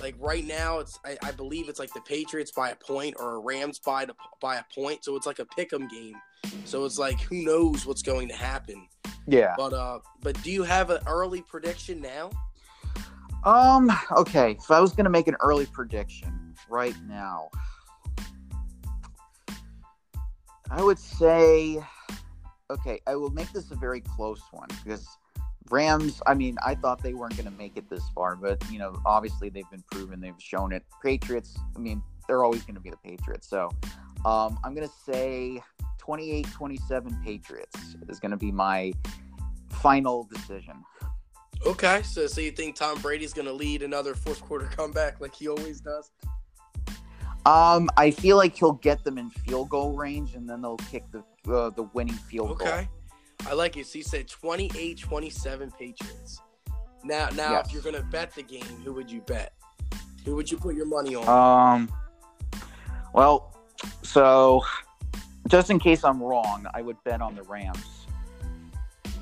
like 0.00 0.14
right 0.18 0.46
now, 0.46 0.78
it's 0.78 0.98
I, 1.04 1.18
I 1.22 1.32
believe 1.32 1.68
it's 1.68 1.78
like 1.78 1.92
the 1.92 2.00
Patriots 2.00 2.52
by 2.52 2.70
a 2.70 2.76
point 2.76 3.16
or 3.18 3.34
a 3.34 3.38
Rams 3.38 3.78
by 3.78 4.04
the, 4.04 4.14
by 4.40 4.56
a 4.56 4.64
point. 4.74 5.04
So 5.04 5.16
it's 5.16 5.26
like 5.26 5.40
a 5.40 5.44
pick'em 5.46 5.90
game. 5.90 6.14
So 6.64 6.84
it's 6.84 6.98
like 6.98 7.20
who 7.20 7.44
knows 7.44 7.86
what's 7.86 8.02
going 8.02 8.28
to 8.28 8.34
happen. 8.34 8.86
yeah. 9.26 9.54
But 9.56 9.72
uh, 9.72 9.98
but 10.22 10.40
do 10.42 10.50
you 10.50 10.62
have 10.62 10.90
an 10.90 11.00
early 11.06 11.42
prediction 11.42 12.00
now? 12.00 12.30
Um. 13.44 13.90
Okay. 14.12 14.52
If 14.52 14.70
I 14.70 14.80
was 14.80 14.92
going 14.92 15.04
to 15.04 15.10
make 15.10 15.28
an 15.28 15.36
early 15.40 15.66
prediction 15.66 16.54
right 16.68 16.94
now, 17.08 17.48
I 20.70 20.82
would 20.82 20.98
say, 20.98 21.82
okay, 22.70 23.00
I 23.06 23.16
will 23.16 23.30
make 23.30 23.52
this 23.52 23.70
a 23.70 23.74
very 23.74 24.00
close 24.00 24.42
one 24.52 24.68
because 24.82 25.06
Rams. 25.70 26.22
I 26.26 26.34
mean, 26.34 26.56
I 26.64 26.74
thought 26.74 27.02
they 27.02 27.14
weren't 27.14 27.36
going 27.36 27.50
to 27.50 27.58
make 27.58 27.76
it 27.76 27.88
this 27.90 28.02
far, 28.14 28.36
but 28.36 28.62
you 28.70 28.78
know, 28.78 29.00
obviously 29.04 29.50
they've 29.50 29.68
been 29.70 29.84
proven, 29.90 30.20
they've 30.20 30.34
shown 30.38 30.72
it. 30.72 30.84
Patriots. 31.02 31.58
I 31.76 31.78
mean, 31.78 32.02
they're 32.26 32.44
always 32.44 32.62
going 32.62 32.76
to 32.76 32.80
be 32.80 32.90
the 32.90 32.96
Patriots. 32.98 33.48
So, 33.48 33.70
um, 34.24 34.58
I'm 34.64 34.74
going 34.74 34.86
to 34.86 34.94
say 35.04 35.62
28-27 36.00 37.24
Patriots 37.24 37.96
is 38.08 38.18
going 38.18 38.30
to 38.30 38.36
be 38.36 38.50
my 38.50 38.92
final 39.70 40.24
decision. 40.32 40.82
Okay, 41.66 42.00
so 42.02 42.26
so 42.26 42.40
you 42.40 42.52
think 42.52 42.74
Tom 42.74 42.98
Brady's 43.00 43.34
going 43.34 43.46
to 43.46 43.52
lead 43.52 43.82
another 43.82 44.14
fourth 44.14 44.40
quarter 44.40 44.66
comeback 44.66 45.20
like 45.20 45.34
he 45.34 45.46
always 45.46 45.80
does? 45.80 46.10
Um, 47.46 47.88
I 47.96 48.10
feel 48.10 48.36
like 48.36 48.56
he'll 48.56 48.72
get 48.72 49.02
them 49.02 49.18
in 49.18 49.30
field 49.30 49.70
goal 49.70 49.96
range, 49.96 50.34
and 50.34 50.48
then 50.48 50.60
they'll 50.62 50.76
kick 50.76 51.04
the 51.10 51.18
uh, 51.52 51.70
the 51.70 51.84
winning 51.94 52.14
field 52.14 52.58
goal. 52.58 52.68
Okay. 52.68 52.88
I 53.46 53.54
like 53.54 53.76
it. 53.78 53.86
So 53.86 53.96
you 53.98 54.04
said 54.04 54.28
28-27 54.28 55.78
Patriots. 55.78 56.40
Now, 57.02 57.30
now, 57.30 57.52
Yes. 57.52 57.66
if 57.66 57.72
you're 57.72 57.82
gonna 57.82 58.04
bet 58.04 58.34
the 58.34 58.42
game, 58.42 58.62
who 58.84 58.92
would 58.92 59.10
you 59.10 59.22
bet? 59.22 59.54
Who 60.26 60.36
would 60.36 60.50
you 60.50 60.58
put 60.58 60.74
your 60.74 60.86
money 60.86 61.14
on? 61.14 61.26
Um. 61.28 61.90
Well, 63.14 63.56
so 64.02 64.62
just 65.48 65.70
in 65.70 65.78
case 65.78 66.04
I'm 66.04 66.22
wrong, 66.22 66.66
I 66.74 66.82
would 66.82 67.02
bet 67.04 67.22
on 67.22 67.34
the 67.34 67.42
Rams 67.42 68.06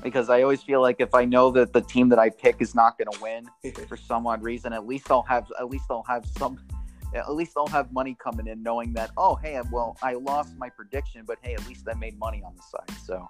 because 0.03 0.29
I 0.29 0.41
always 0.41 0.61
feel 0.61 0.81
like 0.81 0.97
if 0.99 1.13
I 1.13 1.25
know 1.25 1.51
that 1.51 1.73
the 1.73 1.81
team 1.81 2.09
that 2.09 2.19
I 2.19 2.29
pick 2.29 2.57
is 2.59 2.73
not 2.75 2.97
going 2.97 3.11
to 3.11 3.19
win 3.21 3.49
for 3.87 3.97
some 3.97 4.27
odd 4.27 4.43
reason, 4.43 4.73
at 4.73 4.85
least 4.85 5.09
I'll 5.11 5.23
have 5.23 5.47
at 5.59 5.69
least 5.69 5.85
I'll 5.89 6.03
have 6.03 6.25
some. 6.37 6.59
At 7.13 7.33
least 7.33 7.53
I'll 7.57 7.67
have 7.67 7.91
money 7.91 8.15
coming 8.23 8.47
in, 8.47 8.61
knowing 8.61 8.93
that 8.93 9.11
oh 9.17 9.35
hey, 9.35 9.59
well 9.71 9.97
I 10.01 10.13
lost 10.13 10.55
my 10.57 10.69
prediction, 10.69 11.23
but 11.25 11.37
hey, 11.41 11.53
at 11.53 11.67
least 11.67 11.87
I 11.89 11.95
made 11.95 12.17
money 12.19 12.41
on 12.45 12.55
the 12.55 12.63
side. 12.63 12.97
So 13.05 13.27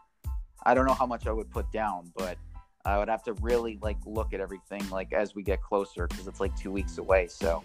I 0.63 0.74
don't 0.74 0.86
know 0.86 0.93
how 0.93 1.05
much 1.05 1.27
I 1.27 1.31
would 1.31 1.50
put 1.50 1.71
down, 1.71 2.12
but 2.17 2.38
I 2.86 2.98
would 2.98 3.09
have 3.09 3.24
to 3.24 3.33
really 3.33 3.77
like 3.81 3.98
look 4.05 4.33
at 4.33 4.39
everything 4.39 4.88
like 4.89 5.13
as 5.13 5.36
we 5.36 5.43
get 5.43 5.62
closer 5.62 6.07
because 6.07 6.27
it's 6.27 6.39
like 6.39 6.55
two 6.55 6.71
weeks 6.71 6.98
away. 6.98 7.27
So 7.27 7.63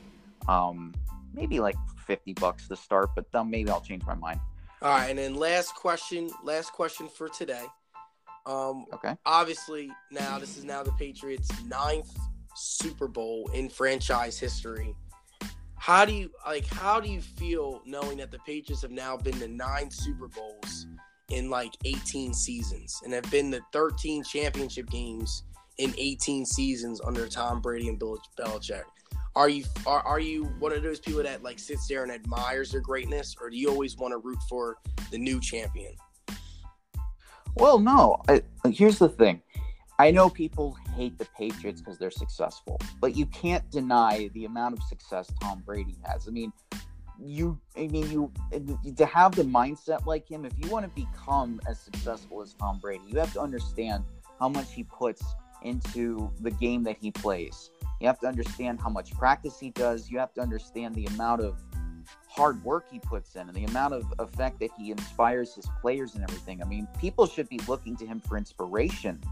um, 0.49 0.92
maybe 1.33 1.61
like 1.61 1.76
fifty 2.06 2.33
bucks 2.35 2.68
to 2.68 2.76
start, 2.76 3.11
but 3.14 3.30
then 3.33 3.50
maybe 3.50 3.71
I'll 3.71 3.80
change 3.80 4.04
my 4.06 4.14
mind. 4.14 4.40
All 4.83 4.90
right, 4.90 5.09
and 5.09 5.18
then 5.18 5.35
last 5.35 5.75
question, 5.75 6.30
last 6.42 6.73
question 6.73 7.09
for 7.09 7.28
today. 7.28 7.64
Um, 8.47 8.85
Okay. 8.92 9.16
obviously 9.25 9.90
now 10.11 10.38
this 10.38 10.59
is 10.59 10.64
now 10.64 10.83
the 10.83 10.92
Patriots' 10.92 11.49
ninth 11.64 12.14
Super 12.54 13.09
Bowl 13.09 13.50
in 13.54 13.71
franchise 13.71 14.38
history. 14.38 14.94
How 15.85 16.07
do 16.07 16.14
you 16.14 16.31
like? 16.47 16.67
How 16.67 16.99
do 16.99 17.11
you 17.11 17.21
feel 17.21 17.83
knowing 17.85 18.17
that 18.17 18.31
the 18.31 18.38
Patriots 18.38 18.81
have 18.81 18.91
now 18.91 19.19
been 19.19 19.38
to 19.38 19.49
nine 19.49 19.91
Super 19.91 20.29
Bowls 20.29 20.87
in 21.29 21.50
like 21.50 21.75
18 21.85 22.33
seasons 22.33 22.99
and 23.05 23.12
have 23.12 23.31
been 23.31 23.53
to 23.53 23.61
13 23.75 24.25
championship 24.25 24.88
games 24.88 25.43
in 25.76 25.93
18 25.99 26.47
seasons 26.47 27.03
under 27.05 27.29
Tom 27.29 27.61
Brady 27.61 27.91
and 27.91 27.99
Bill 27.99 28.17
Belichick? 28.38 28.85
Are 29.37 29.50
you 29.50 29.67
are, 29.85 30.00
are 30.00 30.21
you 30.21 30.47
one 30.59 30.73
of 30.73 30.83
those 30.83 31.00
people 31.00 31.23
that 31.23 31.43
like 31.43 31.59
sits 31.59 31.87
there 31.87 32.03
and 32.03 32.11
admires 32.11 32.73
their 32.73 32.81
greatness, 32.81 33.37
or 33.38 33.50
do 33.50 33.59
you 33.59 33.69
always 33.69 33.99
want 33.99 34.12
to 34.12 34.19
root 34.26 34.38
for 34.49 34.79
the 35.11 35.19
new 35.19 35.38
champion? 35.38 35.93
Well, 37.57 37.79
no. 37.79 38.23
I, 38.26 38.41
here's 38.71 38.99
the 38.99 39.11
thing. 39.11 39.43
I 39.99 40.12
know 40.12 40.31
people 40.31 40.79
hate 40.94 41.18
the 41.18 41.26
Patriots 41.36 41.80
because 41.80 41.98
they're 41.98 42.10
successful, 42.10 42.80
but 43.00 43.16
you 43.16 43.26
can't 43.26 43.68
deny 43.70 44.30
the 44.34 44.44
amount 44.44 44.76
of 44.76 44.82
success 44.84 45.30
Tom 45.40 45.62
Brady 45.64 45.96
has. 46.04 46.28
I 46.28 46.30
mean, 46.30 46.52
you, 47.18 47.58
I 47.76 47.86
mean, 47.88 48.10
you 48.10 48.32
to 48.96 49.06
have 49.06 49.34
the 49.34 49.44
mindset 49.44 50.06
like 50.06 50.28
him. 50.28 50.44
If 50.44 50.52
you 50.58 50.70
want 50.70 50.84
to 50.84 51.00
become 51.00 51.60
as 51.68 51.78
successful 51.80 52.42
as 52.42 52.54
Tom 52.54 52.78
Brady, 52.78 53.04
you 53.06 53.18
have 53.18 53.32
to 53.34 53.40
understand 53.40 54.04
how 54.40 54.48
much 54.48 54.72
he 54.72 54.84
puts 54.84 55.22
into 55.62 56.30
the 56.40 56.50
game 56.50 56.82
that 56.84 56.96
he 57.00 57.10
plays. 57.10 57.70
You 58.00 58.06
have 58.06 58.18
to 58.20 58.26
understand 58.26 58.80
how 58.80 58.90
much 58.90 59.12
practice 59.12 59.58
he 59.58 59.70
does. 59.70 60.10
You 60.10 60.18
have 60.18 60.34
to 60.34 60.40
understand 60.40 60.94
the 60.94 61.06
amount 61.06 61.42
of 61.42 61.62
hard 62.28 62.62
work 62.64 62.84
he 62.90 62.98
puts 62.98 63.36
in 63.36 63.48
and 63.48 63.54
the 63.54 63.64
amount 63.64 63.94
of 63.94 64.12
effect 64.18 64.60
that 64.60 64.70
he 64.76 64.90
inspires 64.90 65.54
his 65.54 65.66
players 65.80 66.14
and 66.14 66.22
everything. 66.24 66.62
I 66.62 66.66
mean, 66.66 66.86
people 66.98 67.26
should 67.26 67.48
be 67.48 67.60
looking 67.68 67.96
to 67.96 68.06
him 68.06 68.20
for 68.20 68.36
inspiration 68.36 69.22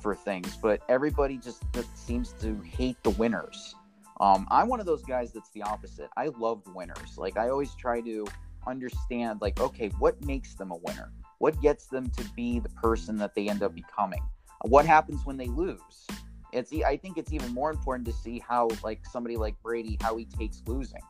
for 0.00 0.14
things, 0.14 0.56
but 0.56 0.80
everybody 0.88 1.38
just 1.38 1.62
seems 1.94 2.32
to 2.40 2.60
hate 2.62 2.96
the 3.02 3.10
winners. 3.10 3.74
Um, 4.20 4.46
I'm 4.50 4.68
one 4.68 4.80
of 4.80 4.86
those 4.86 5.04
guys 5.04 5.32
that's 5.32 5.50
the 5.50 5.62
opposite. 5.62 6.10
I 6.16 6.28
love 6.38 6.62
winners. 6.74 7.16
Like 7.16 7.36
I 7.36 7.48
always 7.50 7.74
try 7.74 8.00
to 8.02 8.26
understand, 8.66 9.40
like, 9.40 9.60
okay, 9.60 9.88
what 9.98 10.22
makes 10.24 10.54
them 10.54 10.70
a 10.70 10.76
winner? 10.76 11.10
What 11.38 11.60
gets 11.60 11.86
them 11.86 12.10
to 12.10 12.24
be 12.34 12.58
the 12.58 12.68
person 12.70 13.16
that 13.18 13.34
they 13.34 13.48
end 13.48 13.62
up 13.62 13.74
becoming? 13.74 14.22
What 14.62 14.86
happens 14.86 15.24
when 15.24 15.36
they 15.36 15.46
lose? 15.46 16.06
It's 16.52 16.72
I 16.72 16.96
think 16.96 17.18
it's 17.18 17.32
even 17.32 17.52
more 17.52 17.70
important 17.70 18.06
to 18.06 18.12
see 18.12 18.42
how 18.46 18.70
like 18.82 19.04
somebody 19.06 19.36
like 19.36 19.60
Brady 19.62 19.98
how 20.00 20.16
he 20.16 20.24
takes 20.24 20.62
losing. 20.66 21.02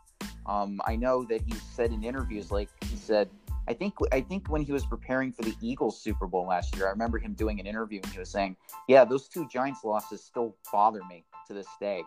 Um, 0.47 0.81
I 0.87 0.97
know 0.97 1.25
that 1.25 1.43
he 1.43 1.55
said 1.75 1.93
in 1.93 2.03
interviews, 2.03 2.51
like 2.51 2.69
he 2.85 2.97
said, 2.97 3.29
I 3.69 3.75
think 3.75 3.95
I 4.13 4.23
think 4.23 4.49
when 4.49 4.63
he 4.63 4.73
was 4.73 4.87
preparing 4.87 5.31
for 5.33 5.43
the 5.43 5.55
Eagles 5.61 6.01
Super 6.01 6.27
Bowl 6.27 6.47
last 6.47 6.75
year, 6.75 6.87
I 6.87 6.91
remember 6.91 7.19
him 7.19 7.35
doing 7.35 7.61
an 7.61 7.67
interview 7.67 8.01
and 8.03 8.11
he 8.13 8.19
was 8.19 8.31
saying, 8.31 8.57
"Yeah, 8.89 9.05
those 9.05 9.29
two 9.29 9.47
Giants 9.49 9.85
losses 9.85 10.25
still 10.25 10.57
bother 10.73 11.03
me 11.05 11.25
to 11.47 11.53
this 11.55 11.67
day. 11.79 12.03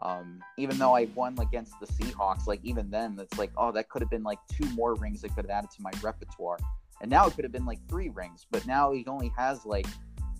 Um, 0.00 0.40
even 0.58 0.76
though 0.76 0.96
I 0.96 1.04
won 1.14 1.38
against 1.38 1.74
the 1.80 1.86
Seahawks, 1.86 2.48
like 2.48 2.58
even 2.64 2.90
then, 2.90 3.16
it's 3.20 3.38
like, 3.38 3.52
oh, 3.56 3.70
that 3.72 3.88
could 3.88 4.02
have 4.02 4.10
been 4.10 4.24
like 4.24 4.40
two 4.52 4.68
more 4.70 4.94
rings 4.96 5.20
that 5.22 5.28
could 5.36 5.44
have 5.44 5.50
added 5.50 5.70
to 5.76 5.82
my 5.82 5.92
repertoire, 6.02 6.58
and 7.00 7.08
now 7.08 7.26
it 7.28 7.34
could 7.36 7.44
have 7.44 7.52
been 7.52 7.64
like 7.64 7.78
three 7.88 8.08
rings, 8.08 8.44
but 8.50 8.66
now 8.66 8.90
he 8.92 9.06
only 9.06 9.30
has 9.36 9.64
like, 9.64 9.86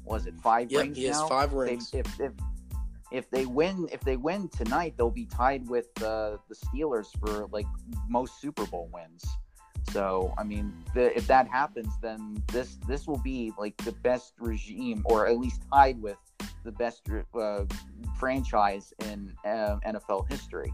was 0.05 0.27
it 0.27 0.35
five 0.43 0.73
Yep, 0.73 0.81
rings 0.83 0.97
he 0.97 1.05
has 1.05 1.21
now? 1.21 1.29
five 1.29 1.51
They- 1.53 1.57
rings. 1.57 1.91
if, 1.95 2.21
if 2.21 2.33
if 3.13 3.31
they 3.31 3.47
win 3.47 3.89
if 3.93 4.01
they 4.01 4.17
win 4.17 4.49
tonight 4.49 4.95
they'll 4.97 5.11
be 5.11 5.27
tied 5.27 5.69
with 5.69 5.87
uh, 6.03 6.37
the 6.49 6.55
steelers 6.67 7.07
for 7.21 7.47
like 7.53 7.67
most 8.09 8.41
super 8.41 8.67
bowl 8.67 8.89
wins 8.93 9.25
so 9.91 10.33
i 10.39 10.45
mean 10.45 10.73
the, 10.95 11.17
if 11.17 11.27
that 11.27 11.49
happens 11.49 11.93
then 12.01 12.43
this 12.53 12.79
this 12.87 13.07
will 13.07 13.19
be 13.19 13.53
like 13.59 13.77
the 13.79 13.93
best 13.93 14.35
regime 14.39 15.03
or 15.05 15.27
at 15.27 15.39
least 15.39 15.63
tied 15.73 16.01
with 16.01 16.17
the 16.65 16.73
best 16.73 17.03
uh, 17.35 17.65
franchise 18.19 18.93
in 19.07 19.33
uh, 19.45 19.77
nfl 19.87 20.29
history 20.31 20.73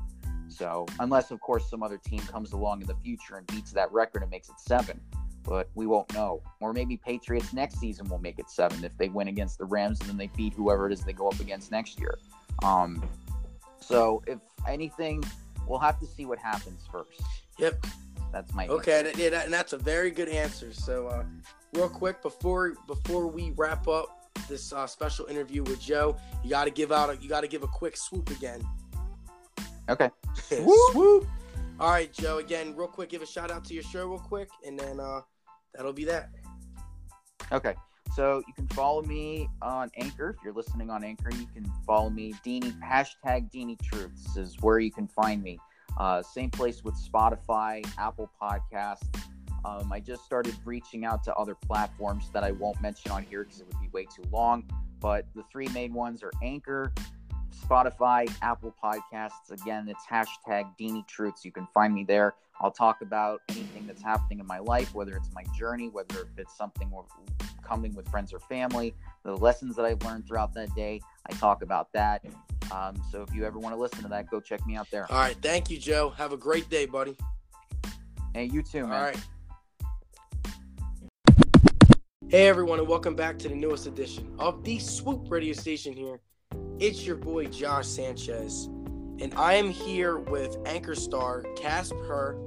so 0.48 0.86
unless 1.00 1.30
of 1.30 1.40
course 1.40 1.68
some 1.68 1.82
other 1.82 1.98
team 1.98 2.20
comes 2.20 2.52
along 2.52 2.80
in 2.80 2.86
the 2.86 2.96
future 2.96 3.36
and 3.36 3.46
beats 3.48 3.72
that 3.72 3.90
record 3.92 4.22
and 4.22 4.30
makes 4.30 4.48
it 4.48 4.58
seven 4.58 5.00
but 5.42 5.68
we 5.74 5.86
won't 5.86 6.12
know. 6.14 6.42
Or 6.60 6.72
maybe 6.72 6.96
Patriots 6.96 7.52
next 7.52 7.78
season 7.78 8.08
will 8.08 8.18
make 8.18 8.38
it 8.38 8.50
seven 8.50 8.84
if 8.84 8.96
they 8.98 9.08
win 9.08 9.28
against 9.28 9.58
the 9.58 9.64
Rams 9.64 10.00
and 10.00 10.08
then 10.08 10.16
they 10.16 10.28
beat 10.28 10.54
whoever 10.54 10.86
it 10.86 10.92
is 10.92 11.00
they 11.00 11.12
go 11.12 11.28
up 11.28 11.40
against 11.40 11.70
next 11.70 11.98
year. 11.98 12.18
Um, 12.62 13.02
so 13.80 14.22
if 14.26 14.38
anything, 14.68 15.24
we'll 15.66 15.78
have 15.78 15.98
to 16.00 16.06
see 16.06 16.26
what 16.26 16.38
happens 16.38 16.86
first. 16.90 17.22
Yep. 17.58 17.84
That's 18.32 18.54
my 18.54 18.66
Okay, 18.68 19.02
that, 19.02 19.16
yeah, 19.16 19.30
that, 19.30 19.44
and 19.44 19.52
that's 19.52 19.72
a 19.72 19.78
very 19.78 20.10
good 20.10 20.28
answer. 20.28 20.72
So, 20.72 21.08
uh, 21.08 21.24
real 21.74 21.88
quick 21.88 22.22
before 22.22 22.74
before 22.86 23.26
we 23.26 23.52
wrap 23.56 23.88
up 23.88 24.30
this 24.48 24.72
uh, 24.72 24.86
special 24.86 25.26
interview 25.26 25.62
with 25.62 25.80
Joe, 25.80 26.16
you 26.44 26.50
got 26.50 26.64
to 26.64 26.70
give 26.70 26.92
out 26.92 27.10
a, 27.10 27.16
you 27.16 27.28
got 27.28 27.40
to 27.40 27.48
give 27.48 27.62
a 27.62 27.68
quick 27.68 27.96
swoop 27.96 28.30
again. 28.30 28.60
Okay. 29.88 30.10
swoop. 30.92 31.26
All 31.80 31.90
right, 31.90 32.12
Joe. 32.12 32.38
Again, 32.38 32.76
real 32.76 32.88
quick, 32.88 33.08
give 33.08 33.22
a 33.22 33.26
shout 33.26 33.50
out 33.50 33.64
to 33.64 33.74
your 33.74 33.82
show 33.82 34.06
real 34.06 34.18
quick, 34.18 34.48
and 34.66 34.78
then 34.78 35.00
uh, 35.00 35.20
that'll 35.74 35.92
be 35.92 36.04
that. 36.04 36.30
Okay. 37.52 37.74
So 38.14 38.42
you 38.46 38.52
can 38.54 38.66
follow 38.68 39.02
me 39.02 39.48
on 39.62 39.90
Anchor. 39.96 40.34
If 40.36 40.44
you're 40.44 40.52
listening 40.52 40.90
on 40.90 41.04
Anchor, 41.04 41.30
you 41.30 41.46
can 41.54 41.70
follow 41.86 42.10
me. 42.10 42.34
Deanie 42.44 42.74
hashtag 42.80 43.50
Deanie 43.52 43.80
Truths 43.80 44.36
is 44.36 44.56
where 44.60 44.80
you 44.80 44.90
can 44.90 45.06
find 45.06 45.42
me. 45.42 45.58
Uh, 45.98 46.22
same 46.22 46.50
place 46.50 46.82
with 46.84 46.94
Spotify, 46.94 47.86
Apple 47.98 48.30
Podcasts. 48.40 49.08
Um, 49.64 49.92
I 49.92 50.00
just 50.00 50.24
started 50.24 50.54
reaching 50.64 51.04
out 51.04 51.22
to 51.24 51.34
other 51.34 51.54
platforms 51.54 52.30
that 52.32 52.42
I 52.42 52.52
won't 52.52 52.80
mention 52.80 53.10
on 53.10 53.24
here 53.24 53.44
because 53.44 53.60
it 53.60 53.66
would 53.66 53.80
be 53.80 53.88
way 53.92 54.06
too 54.06 54.24
long. 54.32 54.64
But 55.00 55.26
the 55.34 55.42
three 55.50 55.68
main 55.68 55.92
ones 55.92 56.22
are 56.22 56.32
Anchor, 56.42 56.92
Spotify, 57.66 58.32
Apple 58.42 58.74
Podcasts. 58.82 59.50
Again, 59.50 59.88
it's 59.88 60.04
hashtag 60.06 60.64
Deanie 60.78 61.06
Truths. 61.06 61.44
You 61.44 61.52
can 61.52 61.66
find 61.74 61.94
me 61.94 62.04
there. 62.04 62.34
I'll 62.60 62.70
talk 62.70 63.00
about 63.00 63.40
anything 63.48 63.86
that's 63.86 64.02
happening 64.02 64.38
in 64.40 64.46
my 64.46 64.58
life, 64.58 64.94
whether 64.94 65.16
it's 65.16 65.30
my 65.34 65.44
journey, 65.56 65.88
whether 65.88 66.28
it's 66.36 66.56
something 66.56 66.90
coming 67.62 67.94
with 67.94 68.08
friends 68.08 68.32
or 68.34 68.38
family, 68.40 68.94
the 69.22 69.34
lessons 69.34 69.76
that 69.76 69.86
I've 69.86 70.02
learned 70.02 70.26
throughout 70.26 70.52
that 70.54 70.74
day. 70.74 71.00
I 71.28 71.32
talk 71.34 71.62
about 71.62 71.92
that. 71.92 72.24
Um, 72.70 73.02
so 73.10 73.22
if 73.22 73.34
you 73.34 73.44
ever 73.44 73.58
want 73.58 73.74
to 73.74 73.80
listen 73.80 74.02
to 74.02 74.08
that, 74.08 74.30
go 74.30 74.40
check 74.40 74.64
me 74.66 74.76
out 74.76 74.88
there. 74.90 75.10
All 75.10 75.18
right, 75.18 75.36
thank 75.42 75.70
you, 75.70 75.78
Joe. 75.78 76.10
Have 76.10 76.32
a 76.32 76.36
great 76.36 76.68
day, 76.70 76.86
buddy. 76.86 77.16
Hey, 78.34 78.44
you 78.44 78.62
too, 78.62 78.82
All 78.82 78.88
man. 78.88 79.02
right. 79.02 79.20
Hey 82.28 82.46
everyone, 82.46 82.78
and 82.78 82.86
welcome 82.86 83.16
back 83.16 83.40
to 83.40 83.48
the 83.48 83.56
newest 83.56 83.88
edition 83.88 84.32
of 84.38 84.62
the 84.62 84.78
Swoop 84.78 85.28
Radio 85.28 85.52
Station. 85.52 85.92
Here, 85.92 86.20
it's 86.78 87.04
your 87.04 87.16
boy 87.16 87.46
Josh 87.46 87.88
Sanchez, 87.88 88.66
and 88.66 89.34
I 89.36 89.54
am 89.54 89.68
here 89.68 90.18
with 90.18 90.56
anchor 90.64 90.94
star 90.94 91.42
Casp 91.56 91.92
Her. 92.06 92.38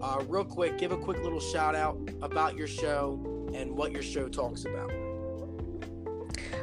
Uh, 0.00 0.22
real 0.28 0.44
quick, 0.44 0.78
give 0.78 0.92
a 0.92 0.96
quick 0.96 1.18
little 1.24 1.40
shout 1.40 1.74
out 1.74 1.98
about 2.22 2.56
your 2.56 2.68
show 2.68 3.20
and 3.52 3.72
what 3.76 3.90
your 3.90 4.02
show 4.04 4.28
talks 4.28 4.64
about. 4.64 4.92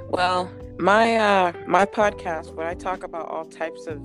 Well, 0.08 0.51
my 0.79 1.17
uh 1.17 1.53
my 1.67 1.86
podcast 1.86 2.53
where 2.53 2.67
I 2.67 2.74
talk 2.74 3.03
about 3.03 3.27
all 3.29 3.46
types 3.46 3.88
of 3.88 4.01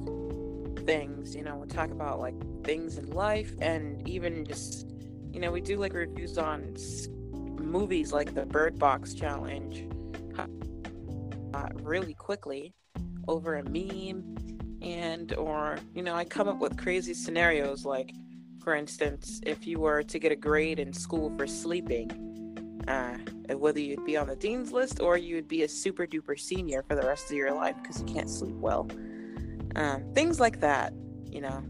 things, 0.84 1.34
you 1.34 1.42
know, 1.42 1.56
we 1.56 1.66
talk 1.66 1.90
about 1.90 2.20
like 2.20 2.34
things 2.64 2.98
in 2.98 3.10
life 3.10 3.52
and 3.60 4.06
even 4.08 4.44
just 4.44 4.90
you 5.32 5.40
know, 5.40 5.50
we 5.50 5.60
do 5.60 5.76
like 5.76 5.94
reviews 5.94 6.38
on 6.38 6.76
movies 7.58 8.12
like 8.12 8.34
the 8.34 8.46
Bird 8.46 8.78
Box 8.78 9.14
challenge. 9.14 9.88
Uh, 11.54 11.68
really 11.82 12.14
quickly 12.14 12.74
over 13.28 13.54
a 13.54 13.62
meme 13.62 14.36
and 14.82 15.34
or 15.34 15.78
you 15.94 16.02
know, 16.02 16.14
I 16.14 16.24
come 16.24 16.48
up 16.48 16.58
with 16.58 16.76
crazy 16.76 17.14
scenarios 17.14 17.84
like 17.84 18.12
for 18.64 18.74
instance, 18.74 19.40
if 19.44 19.66
you 19.66 19.78
were 19.78 20.02
to 20.02 20.18
get 20.18 20.32
a 20.32 20.36
grade 20.36 20.80
in 20.80 20.92
school 20.92 21.32
for 21.36 21.46
sleeping, 21.46 22.10
uh 22.88 22.92
uh, 22.92 23.18
whether 23.52 23.80
you'd 23.80 24.04
be 24.04 24.16
on 24.16 24.26
the 24.28 24.36
dean's 24.36 24.72
list 24.72 25.00
or 25.00 25.16
you'd 25.16 25.48
be 25.48 25.62
a 25.62 25.68
super 25.68 26.06
duper 26.06 26.38
senior 26.38 26.82
for 26.82 26.94
the 26.94 27.06
rest 27.06 27.30
of 27.30 27.36
your 27.36 27.52
life 27.52 27.76
because 27.82 28.00
you 28.00 28.06
can't 28.06 28.30
sleep 28.30 28.54
well. 28.56 28.88
Um, 29.76 30.04
things 30.14 30.40
like 30.40 30.60
that, 30.60 30.92
you 31.30 31.40
know. 31.40 31.62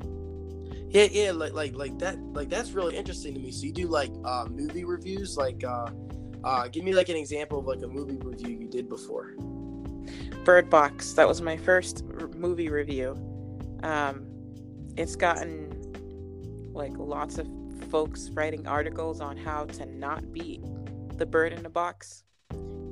Yeah, 0.91 1.09
yeah, 1.11 1.33
like 1.33 1.55
like 1.55 1.75
like 1.75 1.99
that. 1.99 2.19
Like 2.33 2.49
that's 2.49 2.71
really 2.71 2.97
interesting 2.97 3.35
to 3.35 3.41
me. 3.41 3.51
So 3.51 3.67
you 3.67 3.73
do 3.73 3.89
like 3.89 4.13
uh, 4.25 4.47
movie 4.49 4.85
reviews, 4.85 5.37
like 5.37 5.65
uh, 5.65 5.91
uh, 6.45 6.69
give 6.69 6.85
me 6.85 6.95
like 6.95 7.09
an 7.09 7.17
example 7.17 7.59
of 7.59 7.67
like 7.67 7.83
a 7.83 7.89
movie 7.89 8.17
review 8.19 8.57
you 8.57 8.69
did 8.69 8.89
before. 8.89 9.35
Bird 10.45 10.71
Box. 10.71 11.15
That 11.15 11.27
was 11.27 11.41
my 11.41 11.57
first 11.57 12.05
r- 12.21 12.29
movie 12.29 12.69
review. 12.69 13.17
Um, 13.83 14.27
it's 14.97 15.17
gotten 15.17 15.71
like 16.73 16.93
lots 16.97 17.39
of 17.39 17.49
folks 17.91 18.31
writing 18.31 18.67
articles 18.67 19.21
on 19.21 19.37
how 19.37 19.65
to 19.65 19.87
not 19.87 20.33
be 20.33 20.61
the 21.19 21.27
bird 21.27 21.53
in 21.53 21.63
the 21.63 21.69
box. 21.69 22.23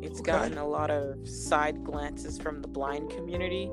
It's 0.00 0.20
Okay. 0.20 0.32
gotten 0.32 0.58
a 0.58 0.66
lot 0.66 0.90
of 0.90 1.28
side 1.28 1.84
glances 1.84 2.38
from 2.38 2.60
the 2.60 2.68
blind 2.68 3.10
community 3.10 3.70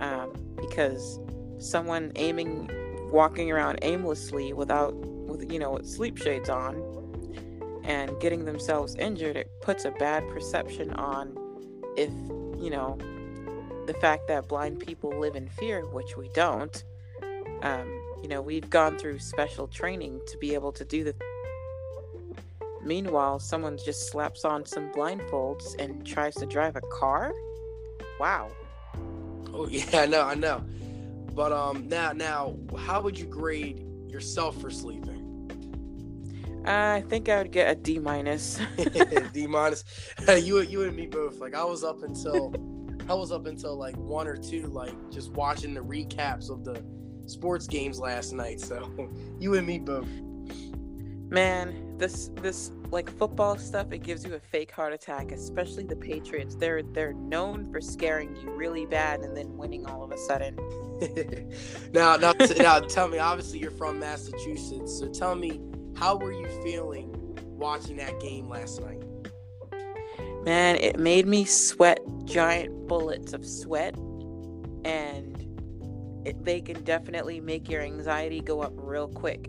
um, 0.00 0.32
because 0.56 1.20
someone 1.58 2.12
aiming, 2.16 2.68
walking 3.12 3.50
around 3.52 3.78
aimlessly 3.82 4.52
without, 4.52 4.94
with 4.94 5.50
you 5.52 5.58
know, 5.58 5.72
with 5.72 5.88
sleep 5.88 6.18
shades 6.18 6.48
on, 6.48 6.82
and 7.84 8.18
getting 8.20 8.44
themselves 8.44 8.94
injured, 8.96 9.36
it 9.36 9.48
puts 9.60 9.84
a 9.84 9.90
bad 9.92 10.28
perception 10.28 10.92
on 10.94 11.36
if 11.96 12.10
you 12.60 12.70
know 12.70 12.96
the 13.86 13.94
fact 13.94 14.28
that 14.28 14.48
blind 14.48 14.78
people 14.80 15.10
live 15.18 15.34
in 15.36 15.48
fear, 15.48 15.84
which 15.86 16.16
we 16.16 16.28
don't. 16.30 16.84
Um, 17.62 17.88
you 18.22 18.28
know, 18.28 18.40
we've 18.40 18.68
gone 18.70 18.98
through 18.98 19.18
special 19.18 19.66
training 19.66 20.20
to 20.28 20.38
be 20.38 20.54
able 20.54 20.72
to 20.72 20.84
do 20.84 21.04
the. 21.04 21.14
Meanwhile, 22.84 23.38
someone 23.38 23.78
just 23.78 24.10
slaps 24.10 24.44
on 24.44 24.66
some 24.66 24.90
blindfolds 24.92 25.76
and 25.78 26.04
tries 26.06 26.34
to 26.36 26.46
drive 26.46 26.76
a 26.76 26.80
car. 26.80 27.32
Wow. 28.18 28.50
Oh 29.52 29.68
yeah, 29.70 29.84
I 30.00 30.06
know, 30.06 30.22
I 30.22 30.34
know. 30.34 30.64
But 31.34 31.52
um, 31.52 31.88
now 31.88 32.12
now, 32.12 32.56
how 32.76 33.00
would 33.00 33.18
you 33.18 33.26
grade 33.26 33.86
yourself 34.08 34.60
for 34.60 34.70
sleeping? 34.70 35.20
I 36.64 37.02
think 37.08 37.28
I 37.28 37.38
would 37.38 37.50
get 37.50 37.70
a 37.70 37.74
D 37.74 37.98
minus. 37.98 38.60
D 39.32 39.46
minus. 39.46 39.84
you 40.28 40.60
you 40.60 40.82
and 40.82 40.96
me 40.96 41.06
both. 41.06 41.38
Like 41.38 41.54
I 41.54 41.64
was 41.64 41.84
up 41.84 42.02
until 42.02 42.54
I 43.08 43.14
was 43.14 43.32
up 43.32 43.46
until 43.46 43.76
like 43.76 43.96
one 43.96 44.26
or 44.26 44.36
two, 44.36 44.66
like 44.66 44.94
just 45.10 45.32
watching 45.32 45.74
the 45.74 45.80
recaps 45.80 46.50
of 46.50 46.64
the 46.64 46.82
sports 47.26 47.66
games 47.66 47.98
last 47.98 48.32
night. 48.32 48.60
So 48.60 48.88
you 49.40 49.54
and 49.54 49.66
me 49.66 49.78
both. 49.78 50.08
Man, 51.32 51.96
this 51.96 52.28
this 52.42 52.72
like 52.90 53.10
football 53.10 53.56
stuff, 53.56 53.90
it 53.90 54.02
gives 54.02 54.22
you 54.22 54.34
a 54.34 54.38
fake 54.38 54.70
heart 54.70 54.92
attack, 54.92 55.32
especially 55.32 55.82
the 55.82 55.96
Patriots. 55.96 56.56
They're 56.56 56.82
they're 56.82 57.14
known 57.14 57.72
for 57.72 57.80
scaring 57.80 58.36
you 58.36 58.50
really 58.50 58.84
bad 58.84 59.20
and 59.20 59.34
then 59.34 59.56
winning 59.56 59.86
all 59.86 60.02
of 60.02 60.12
a 60.12 60.18
sudden. 60.18 60.54
now, 61.94 62.16
now, 62.16 62.34
now, 62.58 62.80
tell 62.80 63.08
me. 63.08 63.18
Obviously, 63.18 63.60
you're 63.60 63.70
from 63.70 63.98
Massachusetts, 63.98 64.98
so 64.98 65.08
tell 65.08 65.34
me, 65.34 65.58
how 65.96 66.18
were 66.18 66.34
you 66.34 66.46
feeling 66.62 67.08
watching 67.56 67.96
that 67.96 68.20
game 68.20 68.50
last 68.50 68.82
night? 68.82 69.02
Man, 70.44 70.76
it 70.76 70.98
made 70.98 71.26
me 71.26 71.46
sweat 71.46 72.00
giant 72.24 72.86
bullets 72.86 73.32
of 73.32 73.46
sweat, 73.46 73.94
and 74.84 75.32
it, 76.26 76.44
they 76.44 76.60
can 76.60 76.84
definitely 76.84 77.40
make 77.40 77.70
your 77.70 77.80
anxiety 77.80 78.42
go 78.42 78.60
up 78.60 78.74
real 78.76 79.08
quick. 79.08 79.48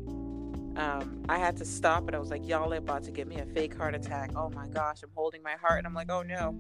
Um, 0.76 1.24
I 1.30 1.38
had 1.38 1.58
to 1.58 1.66
stop 1.66 2.08
and 2.08 2.16
I 2.16 2.20
was 2.20 2.30
like, 2.30 2.48
y'all 2.48 2.74
are 2.74 2.78
about 2.78 3.04
to 3.04 3.12
give 3.12 3.28
me 3.28 3.38
a 3.38 3.46
fake 3.46 3.76
heart 3.76 3.96
attack. 3.96 4.32
Oh 4.36 4.50
my 4.50 4.68
gosh, 4.68 5.04
I'm 5.04 5.10
holding 5.16 5.44
my 5.44 5.56
heart 5.62 5.78
and 5.80 5.88
I'm 5.88 5.94
like, 5.94 6.12
oh 6.12 6.24
no. 6.24 6.60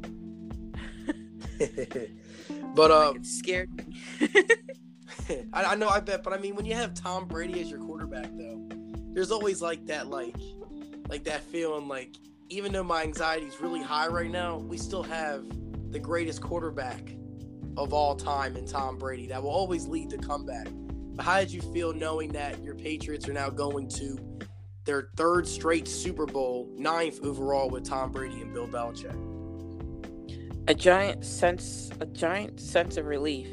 but 2.75 2.91
uh, 2.91 3.07
Like, 3.07 3.15
it 3.17 3.25
scared 3.25 3.69
me. 3.75 3.95
I, 5.53 5.63
I 5.63 5.75
know, 5.75 5.89
I 5.89 5.99
bet, 5.99 6.23
but 6.23 6.33
I 6.33 6.37
mean, 6.37 6.55
when 6.55 6.65
you 6.65 6.73
have 6.75 6.93
Tom 6.93 7.25
Brady 7.25 7.61
as 7.61 7.69
your 7.69 7.79
quarterback, 7.79 8.29
though, 8.37 8.67
there's 9.13 9.31
always 9.31 9.61
like 9.61 9.85
that, 9.87 10.07
like, 10.07 10.35
like 11.07 11.23
that 11.25 11.41
feeling, 11.41 11.87
like 11.87 12.15
even 12.49 12.71
though 12.71 12.83
my 12.83 13.03
anxiety 13.03 13.45
is 13.45 13.59
really 13.61 13.81
high 13.81 14.07
right 14.07 14.29
now, 14.29 14.57
we 14.57 14.77
still 14.77 15.03
have 15.03 15.43
the 15.91 15.99
greatest 15.99 16.41
quarterback 16.41 17.15
of 17.77 17.93
all 17.93 18.15
time 18.15 18.55
in 18.55 18.65
Tom 18.65 18.97
Brady. 18.97 19.27
That 19.27 19.41
will 19.41 19.49
always 19.49 19.87
lead 19.87 20.09
to 20.11 20.17
comeback. 20.17 20.67
How 21.19 21.39
did 21.39 21.51
you 21.51 21.61
feel 21.61 21.93
knowing 21.93 22.31
that 22.33 22.63
your 22.63 22.75
Patriots 22.75 23.27
are 23.27 23.33
now 23.33 23.49
going 23.49 23.87
to 23.89 24.17
their 24.85 25.09
third 25.15 25.47
straight 25.47 25.87
Super 25.87 26.25
Bowl, 26.25 26.67
ninth 26.75 27.19
overall 27.23 27.69
with 27.69 27.83
Tom 27.85 28.11
Brady 28.11 28.41
and 28.41 28.53
Bill 28.53 28.67
Belichick? 28.67 29.15
a 30.69 30.73
giant 30.73 31.25
sense, 31.25 31.91
a 31.99 32.05
giant 32.05 32.57
sense 32.59 32.95
of 32.97 33.05
relief. 33.05 33.47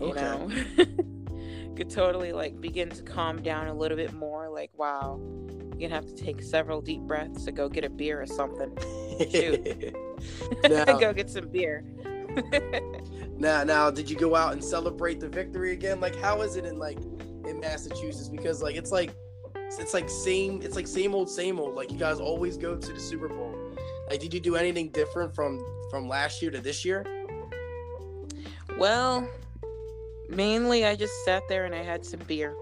You 0.00 0.12
Okay. 0.12 0.20
know, 0.20 0.50
could 1.76 1.88
totally 1.88 2.32
like 2.32 2.60
begin 2.60 2.90
to 2.90 3.02
calm 3.04 3.40
down 3.42 3.68
a 3.68 3.74
little 3.74 3.96
bit 3.96 4.12
more. 4.12 4.48
Like, 4.50 4.70
wow, 4.76 5.20
you're 5.78 5.88
gonna 5.88 5.94
have 5.94 6.06
to 6.06 6.14
take 6.14 6.42
several 6.42 6.80
deep 6.80 7.02
breaths 7.02 7.44
to 7.44 7.52
go 7.52 7.68
get 7.68 7.84
a 7.84 7.90
beer 7.90 8.20
or 8.20 8.26
something. 8.26 8.76
Shoot. 9.30 9.94
Go 10.64 11.12
get 11.12 11.30
some 11.30 11.48
beer. 11.48 11.84
Now, 13.40 13.64
now, 13.64 13.90
did 13.90 14.10
you 14.10 14.16
go 14.16 14.36
out 14.36 14.52
and 14.52 14.62
celebrate 14.62 15.18
the 15.18 15.28
victory 15.28 15.72
again? 15.72 15.98
Like, 15.98 16.14
how 16.14 16.42
is 16.42 16.56
it 16.56 16.66
in 16.66 16.78
like 16.78 16.98
in 17.46 17.58
Massachusetts? 17.58 18.28
Because 18.28 18.62
like 18.62 18.76
it's 18.76 18.92
like 18.92 19.14
it's 19.54 19.94
like 19.94 20.10
same 20.10 20.60
it's 20.62 20.76
like 20.76 20.86
same 20.86 21.14
old 21.14 21.30
same 21.30 21.58
old. 21.58 21.74
Like 21.74 21.90
you 21.90 21.96
guys 21.96 22.20
always 22.20 22.58
go 22.58 22.76
to 22.76 22.92
the 22.92 23.00
Super 23.00 23.28
Bowl. 23.28 23.54
Like, 24.10 24.20
did 24.20 24.34
you 24.34 24.40
do 24.40 24.56
anything 24.56 24.90
different 24.90 25.34
from 25.34 25.64
from 25.90 26.06
last 26.06 26.42
year 26.42 26.50
to 26.50 26.60
this 26.60 26.84
year? 26.84 27.04
well, 28.78 29.26
mainly 30.28 30.84
I 30.84 30.94
just 30.94 31.12
sat 31.24 31.42
there 31.48 31.64
and 31.64 31.74
I 31.74 31.82
had 31.82 32.04
some 32.04 32.20
beer. 32.20 32.54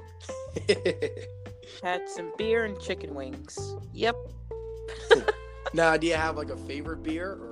Had 1.82 2.08
some 2.08 2.32
beer 2.38 2.64
and 2.64 2.80
chicken 2.80 3.14
wings. 3.14 3.76
Yep. 3.92 4.16
now, 5.74 5.96
do 5.96 6.06
you 6.06 6.14
have 6.14 6.36
like 6.36 6.50
a 6.50 6.56
favorite 6.56 7.02
beer 7.02 7.32
or? 7.32 7.47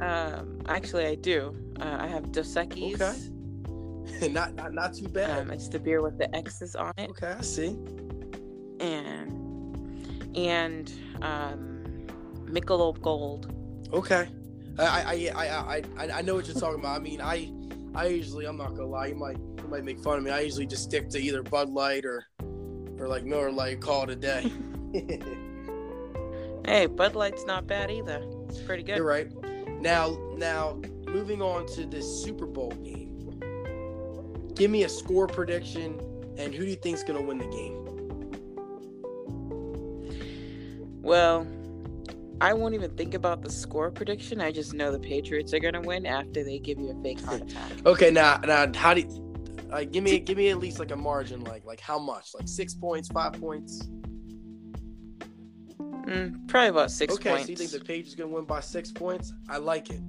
Um, 0.00 0.60
actually, 0.68 1.06
I 1.06 1.14
do. 1.14 1.56
Uh, 1.80 1.96
I 2.00 2.06
have 2.06 2.32
Dos 2.32 2.54
Equis. 2.54 2.94
Okay. 3.00 4.28
not, 4.32 4.54
not 4.54 4.72
not 4.72 4.94
too 4.94 5.08
bad. 5.08 5.42
Um, 5.42 5.50
it's 5.50 5.68
the 5.68 5.78
beer 5.78 6.00
with 6.00 6.18
the 6.18 6.34
X's 6.34 6.74
on 6.74 6.92
it, 6.96 7.10
okay, 7.10 7.34
I 7.38 7.42
see. 7.42 7.76
and 8.80 10.36
and 10.36 10.92
um, 11.22 12.06
Michelob 12.44 13.00
Gold. 13.02 13.52
Okay. 13.92 14.28
I 14.78 15.30
I, 15.34 15.44
I 15.44 15.82
I 15.98 16.10
I 16.18 16.22
know 16.22 16.36
what 16.36 16.46
you're 16.46 16.58
talking 16.58 16.80
about. 16.80 16.96
I 16.96 17.00
mean, 17.00 17.20
I 17.20 17.52
I 17.94 18.06
usually 18.06 18.46
I'm 18.46 18.56
not 18.56 18.70
gonna 18.70 18.86
lie. 18.86 19.06
You 19.08 19.16
might 19.16 19.36
you 19.36 19.68
might 19.68 19.84
make 19.84 19.98
fun 20.00 20.18
of 20.18 20.24
me. 20.24 20.30
I 20.30 20.40
usually 20.40 20.66
just 20.66 20.84
stick 20.84 21.08
to 21.10 21.18
either 21.18 21.42
Bud 21.42 21.68
Light 21.70 22.04
or 22.04 22.24
or 22.98 23.08
like 23.08 23.24
Miller 23.24 23.50
Lite. 23.50 23.80
Call 23.80 24.04
it 24.04 24.10
a 24.10 24.16
day. 24.16 24.50
Hey, 26.68 26.84
Bud 26.84 27.14
Light's 27.14 27.46
not 27.46 27.66
bad 27.66 27.90
either. 27.90 28.22
It's 28.46 28.60
pretty 28.60 28.82
good. 28.82 28.98
You're 28.98 29.06
right. 29.06 29.26
Now 29.80 30.18
now 30.36 30.80
moving 31.06 31.40
on 31.40 31.66
to 31.74 31.86
this 31.86 32.22
Super 32.22 32.46
Bowl 32.46 32.72
game. 32.84 33.14
Give 34.54 34.70
me 34.70 34.84
a 34.84 34.88
score 34.88 35.26
prediction 35.26 36.00
and 36.36 36.54
who 36.54 36.64
do 36.64 36.70
you 36.70 36.76
think's 36.76 37.02
gonna 37.02 37.22
win 37.22 37.38
the 37.38 37.46
game? 37.46 37.84
Well, 41.02 41.46
I 42.40 42.52
won't 42.54 42.74
even 42.74 42.90
think 42.96 43.14
about 43.14 43.42
the 43.42 43.50
score 43.50 43.90
prediction. 43.90 44.40
I 44.40 44.52
just 44.52 44.74
know 44.74 44.92
the 44.92 45.00
Patriots 45.00 45.52
are 45.54 45.58
gonna 45.58 45.80
win 45.80 46.06
after 46.06 46.44
they 46.44 46.58
give 46.58 46.78
you 46.78 46.90
a 46.90 47.02
fake 47.02 47.20
heart 47.20 47.42
attack. 47.42 47.72
Okay, 47.86 48.10
now 48.10 48.38
now 48.38 48.70
how 48.74 48.94
do 48.94 49.00
you, 49.00 49.34
uh, 49.72 49.84
give 49.84 50.04
me 50.04 50.18
give 50.20 50.36
me 50.36 50.48
at 50.50 50.58
least 50.58 50.78
like 50.78 50.90
a 50.90 50.96
margin 50.96 51.42
like 51.44 51.64
like 51.64 51.80
how 51.80 51.98
much 51.98 52.34
like 52.34 52.48
six 52.48 52.74
points 52.74 53.08
five 53.08 53.32
points 53.34 53.88
Mm, 56.08 56.48
probably 56.48 56.68
about 56.68 56.90
six 56.90 57.14
okay 57.14 57.30
points. 57.30 57.44
so 57.44 57.50
you 57.50 57.56
think 57.56 57.70
the 57.70 57.80
Patriots 57.80 58.14
gonna 58.14 58.30
win 58.30 58.44
by 58.44 58.60
six 58.60 58.90
points 58.90 59.34
I 59.48 59.58
like 59.58 59.90
it 59.90 60.00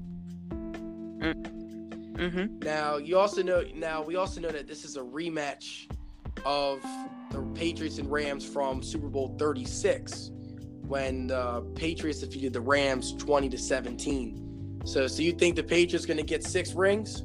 mm-hmm. 1.19 2.59
now 2.59 2.97
you 2.97 3.17
also 3.17 3.43
know 3.43 3.63
now 3.75 4.01
we 4.01 4.15
also 4.15 4.39
know 4.39 4.49
that 4.49 4.67
this 4.67 4.85
is 4.85 4.95
a 4.95 5.01
rematch 5.01 5.91
of 6.45 6.81
the 7.31 7.41
Patriots 7.53 7.97
and 7.97 8.09
Rams 8.09 8.45
from 8.45 8.81
Super 8.81 9.09
Bowl 9.09 9.35
36 9.37 10.31
when 10.87 11.27
the 11.27 11.61
Patriots 11.75 12.19
defeated 12.21 12.53
the 12.53 12.61
Rams 12.61 13.13
20 13.13 13.49
to 13.49 13.57
17 13.57 14.81
so 14.85 15.05
so 15.05 15.21
you 15.21 15.33
think 15.33 15.57
the 15.57 15.63
Patriots 15.63 16.05
gonna 16.05 16.23
get 16.23 16.43
six 16.45 16.73
rings 16.73 17.23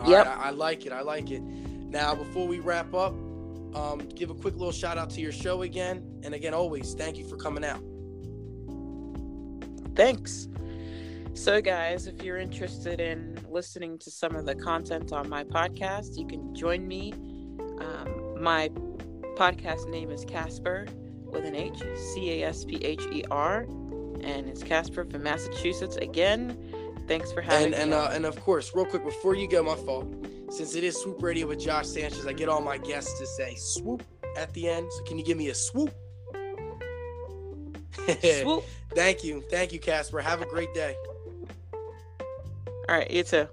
All 0.00 0.10
Yep. 0.10 0.26
right, 0.26 0.38
I, 0.38 0.48
I 0.48 0.50
like 0.50 0.86
it. 0.86 0.92
I 0.92 1.00
like 1.02 1.30
it. 1.30 1.40
Now, 1.40 2.14
before 2.14 2.46
we 2.48 2.58
wrap 2.58 2.92
up, 2.94 3.14
um, 3.74 3.98
give 4.14 4.30
a 4.30 4.34
quick 4.34 4.54
little 4.54 4.72
shout 4.72 4.98
out 4.98 5.10
to 5.10 5.20
your 5.20 5.32
show 5.32 5.62
again. 5.62 6.02
And 6.22 6.34
again, 6.34 6.54
always 6.54 6.94
thank 6.94 7.16
you 7.18 7.26
for 7.26 7.36
coming 7.36 7.64
out. 7.64 7.80
Thanks. 9.96 10.48
So, 11.34 11.60
guys, 11.60 12.06
if 12.06 12.22
you're 12.22 12.38
interested 12.38 13.00
in 13.00 13.38
listening 13.48 13.98
to 13.98 14.10
some 14.10 14.36
of 14.36 14.46
the 14.46 14.54
content 14.54 15.12
on 15.12 15.28
my 15.28 15.44
podcast, 15.44 16.16
you 16.16 16.26
can 16.26 16.54
join 16.54 16.86
me. 16.86 17.12
Um, 17.80 18.40
my 18.40 18.68
podcast 19.36 19.88
name 19.90 20.10
is 20.10 20.24
Casper 20.24 20.86
with 21.24 21.44
an 21.44 21.56
H, 21.56 21.82
C 21.96 22.40
A 22.42 22.48
S 22.48 22.64
P 22.64 22.76
H 22.84 23.02
E 23.12 23.24
R, 23.30 23.62
and 24.20 24.48
it's 24.48 24.62
Casper 24.62 25.04
from 25.04 25.24
Massachusetts. 25.24 25.96
Again, 25.96 26.56
thanks 27.08 27.32
for 27.32 27.40
having 27.40 27.66
And 27.66 27.72
me. 27.74 27.80
and 27.82 27.94
uh, 27.94 28.10
and 28.12 28.24
of 28.26 28.40
course, 28.40 28.72
real 28.74 28.84
quick 28.84 29.04
before 29.04 29.34
you 29.34 29.48
go, 29.48 29.62
my 29.62 29.74
fault. 29.74 30.23
Since 30.54 30.76
it 30.76 30.84
is 30.84 30.96
Swoop 31.02 31.20
Radio 31.20 31.48
with 31.48 31.58
Josh 31.58 31.88
Sanchez, 31.88 32.28
I 32.28 32.32
get 32.32 32.48
all 32.48 32.60
my 32.60 32.78
guests 32.78 33.18
to 33.18 33.26
say 33.26 33.56
swoop 33.56 34.04
at 34.36 34.54
the 34.54 34.68
end. 34.68 34.86
So 34.92 35.02
can 35.02 35.18
you 35.18 35.24
give 35.24 35.36
me 35.36 35.48
a 35.48 35.54
swoop? 35.54 35.92
Swoop. 38.22 38.64
Thank 38.94 39.24
you, 39.24 39.42
thank 39.50 39.72
you, 39.72 39.80
Casper. 39.80 40.20
Have 40.20 40.42
a 40.42 40.46
great 40.46 40.72
day. 40.72 40.94
All 41.72 42.96
right, 42.96 43.10
you 43.10 43.24
too. 43.24 43.48